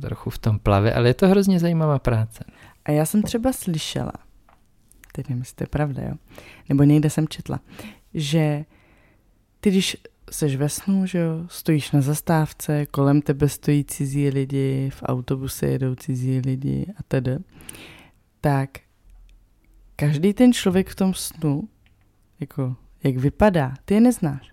Trochu 0.00 0.30
v 0.30 0.38
tom 0.38 0.58
plave, 0.58 0.94
ale 0.94 1.08
je 1.08 1.14
to 1.14 1.28
hrozně 1.28 1.60
zajímavá 1.60 1.98
práce. 1.98 2.44
A 2.84 2.90
já 2.90 3.04
jsem 3.06 3.22
třeba 3.22 3.52
slyšela, 3.52 4.12
teď 5.12 5.28
nevím, 5.28 5.42
jestli 5.42 5.56
to 5.56 5.62
je 5.62 5.68
pravda, 5.68 6.02
jo, 6.02 6.14
nebo 6.68 6.82
někde 6.82 7.10
jsem 7.10 7.28
četla, 7.28 7.60
že 8.14 8.64
ty, 9.60 9.70
když 9.70 9.96
seš 10.30 10.56
ve 10.56 10.68
snu, 10.68 11.06
že 11.06 11.18
jo, 11.18 11.46
stojíš 11.48 11.92
na 11.92 12.00
zastávce, 12.00 12.86
kolem 12.86 13.22
tebe 13.22 13.48
stojí 13.48 13.84
cizí 13.84 14.28
lidi, 14.28 14.90
v 14.94 15.02
autobuse 15.02 15.66
jedou 15.66 15.94
cizí 15.94 16.38
lidi 16.38 16.86
a 16.96 17.02
tedy, 17.02 17.38
tak 18.40 18.70
každý 19.96 20.34
ten 20.34 20.52
člověk 20.52 20.88
v 20.88 20.94
tom 20.94 21.14
snu, 21.14 21.68
jako 22.40 22.76
jak 23.04 23.16
vypadá, 23.16 23.74
ty 23.84 23.94
je 23.94 24.00
neznáš. 24.00 24.52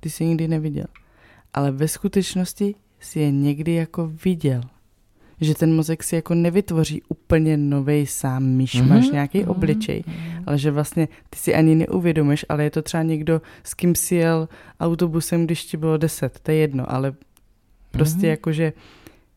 Ty 0.00 0.10
jsi 0.10 0.24
nikdy 0.24 0.48
neviděl. 0.48 0.86
Ale 1.54 1.70
ve 1.70 1.88
skutečnosti 1.88 2.74
si 3.00 3.20
je 3.20 3.30
někdy 3.30 3.72
jako 3.72 4.12
viděl. 4.24 4.60
Že 5.40 5.54
ten 5.54 5.74
mozek 5.74 6.02
si 6.02 6.14
jako 6.14 6.34
nevytvoří 6.34 7.02
úplně 7.08 7.56
nový 7.56 8.06
sám 8.06 8.44
myšmaš, 8.44 9.04
mm-hmm. 9.04 9.12
nějaký 9.12 9.40
mm-hmm. 9.40 9.50
obličej, 9.50 10.04
ale 10.46 10.58
že 10.58 10.70
vlastně 10.70 11.08
ty 11.30 11.38
si 11.38 11.54
ani 11.54 11.74
neuvědomíš, 11.74 12.46
ale 12.48 12.64
je 12.64 12.70
to 12.70 12.82
třeba 12.82 13.02
někdo, 13.02 13.42
s 13.64 13.74
kým 13.74 13.94
si 13.94 14.14
jel 14.14 14.48
autobusem, 14.80 15.44
když 15.44 15.64
ti 15.64 15.76
bylo 15.76 15.96
deset, 15.96 16.40
to 16.40 16.50
je 16.50 16.56
jedno, 16.56 16.92
ale 16.92 17.14
prostě 17.90 18.20
mm-hmm. 18.20 18.30
jakože 18.30 18.72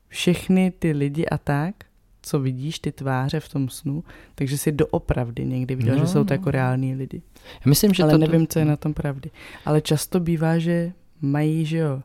všechny 0.07 0.73
ty 0.79 0.91
lidi 0.91 1.25
a 1.25 1.37
tak, 1.37 1.75
co 2.21 2.39
vidíš, 2.39 2.79
ty 2.79 2.91
tváře 2.91 3.39
v 3.39 3.49
tom 3.49 3.69
snu, 3.69 4.03
takže 4.35 4.57
si 4.57 4.71
doopravdy 4.71 5.45
někdy 5.45 5.75
viděl, 5.75 5.95
no, 5.95 6.01
že 6.01 6.07
jsou 6.07 6.23
to 6.23 6.33
jako 6.33 6.51
reální 6.51 6.95
lidi. 6.95 7.21
Já 7.65 7.69
myslím, 7.69 7.93
že 7.93 8.03
ale 8.03 8.11
to 8.11 8.17
nevím, 8.17 8.47
co 8.47 8.59
je 8.59 8.65
na 8.65 8.75
tom 8.75 8.93
pravdy. 8.93 9.29
Ale 9.65 9.81
často 9.81 10.19
bývá, 10.19 10.57
že 10.57 10.91
mají, 11.21 11.65
že 11.65 11.77
jo, 11.77 12.01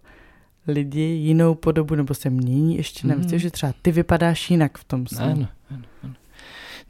lidi 0.68 1.00
jinou 1.00 1.54
podobu, 1.54 1.94
nebo 1.94 2.14
se 2.14 2.30
mění 2.30 2.76
ještě 2.76 3.06
mm. 3.06 3.38
že 3.38 3.50
třeba 3.50 3.72
ty 3.82 3.92
vypadáš 3.92 4.50
jinak 4.50 4.78
v 4.78 4.84
tom 4.84 5.06
snu. 5.06 5.24
Ano, 5.24 5.48
ano, 5.70 5.82
ano. 6.04 6.14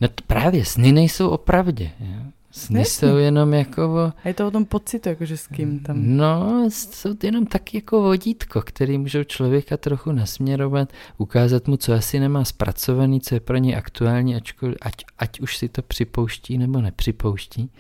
No 0.01 0.09
to 0.09 0.25
právě, 0.27 0.65
sny 0.65 0.93
nejsou 0.93 1.29
o 1.29 1.39
pravdě. 1.39 1.91
Jo? 2.01 2.23
Sny 2.51 2.79
Jasně. 2.79 3.09
jsou 3.09 3.17
jenom 3.17 3.55
jako 3.55 3.95
o... 3.95 4.13
A 4.25 4.29
je 4.29 4.35
to 4.35 4.47
o 4.47 4.51
tom 4.51 4.65
pocitu, 4.65 5.09
jakože 5.09 5.37
s 5.37 5.47
kým 5.47 5.81
tam... 5.81 5.97
No, 6.17 6.65
jsou 6.69 7.15
to 7.15 7.27
jenom 7.27 7.47
taky 7.47 7.77
jako 7.77 8.03
vodítko, 8.03 8.63
který 8.63 8.99
můžou 8.99 9.25
člověka 9.25 9.77
trochu 9.77 10.13
nasměrovat, 10.13 10.93
ukázat 11.19 11.69
mu, 11.69 11.77
co 11.77 11.93
asi 11.93 12.21
nemá 12.21 12.45
zpracovaný, 12.45 13.21
co 13.21 13.35
je 13.35 13.41
pro 13.41 13.57
ně 13.57 13.77
aktuální, 13.77 14.37
ačko, 14.37 14.73
ať, 14.81 14.95
ať 15.19 15.41
už 15.41 15.57
si 15.57 15.69
to 15.69 15.83
připouští 15.83 16.59
nebo 16.59 16.81
nepřipouští. 16.81 17.71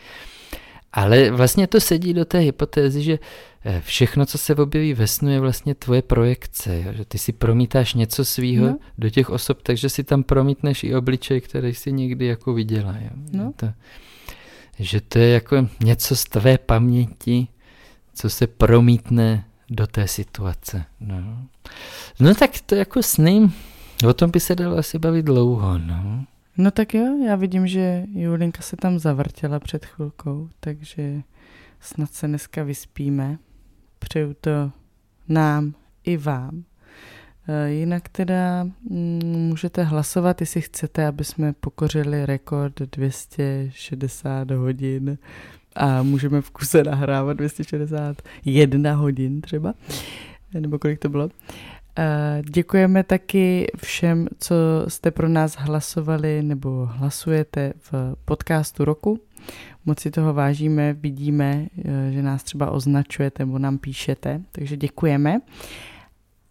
Ale 0.92 1.30
vlastně 1.30 1.66
to 1.66 1.80
sedí 1.80 2.14
do 2.14 2.24
té 2.24 2.38
hypotézy, 2.38 3.02
že 3.02 3.18
všechno, 3.80 4.26
co 4.26 4.38
se 4.38 4.54
objeví 4.54 4.94
ve 4.94 5.06
snu, 5.06 5.30
je 5.30 5.40
vlastně 5.40 5.74
tvoje 5.74 6.02
projekce. 6.02 6.82
Jo? 6.82 6.92
Že 6.92 7.04
ty 7.04 7.18
si 7.18 7.32
promítáš 7.32 7.94
něco 7.94 8.24
svýho 8.24 8.66
no. 8.66 8.78
do 8.98 9.10
těch 9.10 9.30
osob, 9.30 9.62
takže 9.62 9.88
si 9.88 10.04
tam 10.04 10.22
promítneš 10.22 10.84
i 10.84 10.94
obličej, 10.94 11.40
který 11.40 11.74
si 11.74 11.92
někdy 11.92 12.26
jako 12.26 12.54
viděla. 12.54 12.94
Jo? 13.00 13.10
No. 13.32 13.52
To, 13.56 13.72
že 14.78 15.00
to 15.00 15.18
je 15.18 15.28
jako 15.28 15.68
něco 15.80 16.16
z 16.16 16.24
tvé 16.24 16.58
paměti, 16.58 17.48
co 18.14 18.30
se 18.30 18.46
promítne 18.46 19.44
do 19.70 19.86
té 19.86 20.08
situace. 20.08 20.84
No, 21.00 21.46
no 22.20 22.34
tak 22.34 22.50
to 22.66 22.74
jako 22.74 23.02
sny, 23.02 23.50
o 24.08 24.14
tom 24.14 24.30
by 24.30 24.40
se 24.40 24.54
dalo 24.54 24.76
asi 24.76 24.98
bavit 24.98 25.24
dlouho. 25.24 25.78
No. 25.78 26.24
no 26.56 26.70
tak 26.70 26.94
jo, 26.94 27.24
já 27.26 27.36
vidím, 27.36 27.66
že 27.66 28.04
Julinka 28.14 28.62
se 28.62 28.76
tam 28.76 28.98
zavrtěla 28.98 29.60
před 29.60 29.86
chvilkou, 29.86 30.48
takže 30.60 31.22
snad 31.80 32.12
se 32.12 32.26
dneska 32.26 32.62
vyspíme. 32.62 33.38
Přeju 34.08 34.34
to 34.40 34.70
nám 35.28 35.74
i 36.04 36.16
vám. 36.16 36.64
Eh, 37.48 37.70
jinak 37.70 38.08
teda 38.08 38.64
mm, 38.64 39.20
můžete 39.24 39.82
hlasovat, 39.82 40.40
jestli 40.40 40.60
chcete, 40.60 41.06
aby 41.06 41.24
jsme 41.24 41.52
pokořili 41.52 42.26
rekord 42.26 42.80
260 42.80 44.50
hodin 44.50 45.18
a 45.76 46.02
můžeme 46.02 46.40
v 46.40 46.50
kuse 46.50 46.84
nahrávat 46.84 47.36
261 47.36 48.94
hodin 48.94 49.40
třeba, 49.40 49.74
nebo 50.54 50.78
kolik 50.78 50.98
to 50.98 51.08
bylo. 51.08 51.30
Eh, 51.98 52.42
děkujeme 52.50 53.04
taky 53.04 53.66
všem, 53.76 54.28
co 54.38 54.54
jste 54.88 55.10
pro 55.10 55.28
nás 55.28 55.56
hlasovali 55.56 56.42
nebo 56.42 56.88
hlasujete 56.92 57.72
v 57.78 58.14
podcastu 58.24 58.84
roku. 58.84 59.20
Moc 59.84 60.00
si 60.00 60.10
toho 60.10 60.34
vážíme, 60.34 60.92
vidíme, 60.92 61.66
eh, 61.78 62.12
že 62.12 62.22
nás 62.22 62.42
třeba 62.42 62.70
označujete 62.70 63.46
nebo 63.46 63.58
nám 63.58 63.78
píšete, 63.78 64.42
takže 64.52 64.76
děkujeme. 64.76 65.40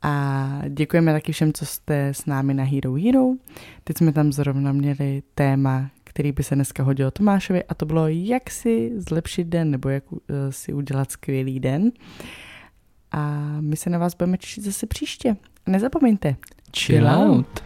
A 0.02 0.62
děkujeme 0.70 1.14
taky 1.14 1.32
všem, 1.32 1.54
co 1.54 1.66
jste 1.66 2.08
s 2.08 2.26
námi 2.26 2.54
na 2.54 2.64
Hero 2.64 2.94
Hero. 2.94 3.28
Teď 3.84 3.98
jsme 3.98 4.14
tam 4.14 4.32
zrovna 4.32 4.72
měli 4.72 5.24
téma, 5.36 5.90
který 6.04 6.32
by 6.32 6.44
se 6.44 6.56
dneska 6.56 6.84
hodil 6.84 7.12
Tomášovi 7.12 7.64
a 7.64 7.74
to 7.74 7.86
bylo, 7.86 8.08
jak 8.08 8.52
si 8.52 8.92
zlepšit 8.96 9.48
den 9.48 9.72
nebo 9.72 9.90
jak 9.90 10.04
eh, 10.14 10.52
si 10.52 10.74
udělat 10.74 11.12
skvělý 11.12 11.60
den. 11.60 11.92
A 13.12 13.42
my 13.62 13.76
se 13.76 13.90
na 13.90 13.98
vás 13.98 14.16
budeme 14.16 14.38
těšit 14.38 14.64
zase 14.64 14.88
příště. 14.88 15.36
Nezapomeňte. 15.68 16.36
Chill 16.78 17.08
out. 17.08 17.64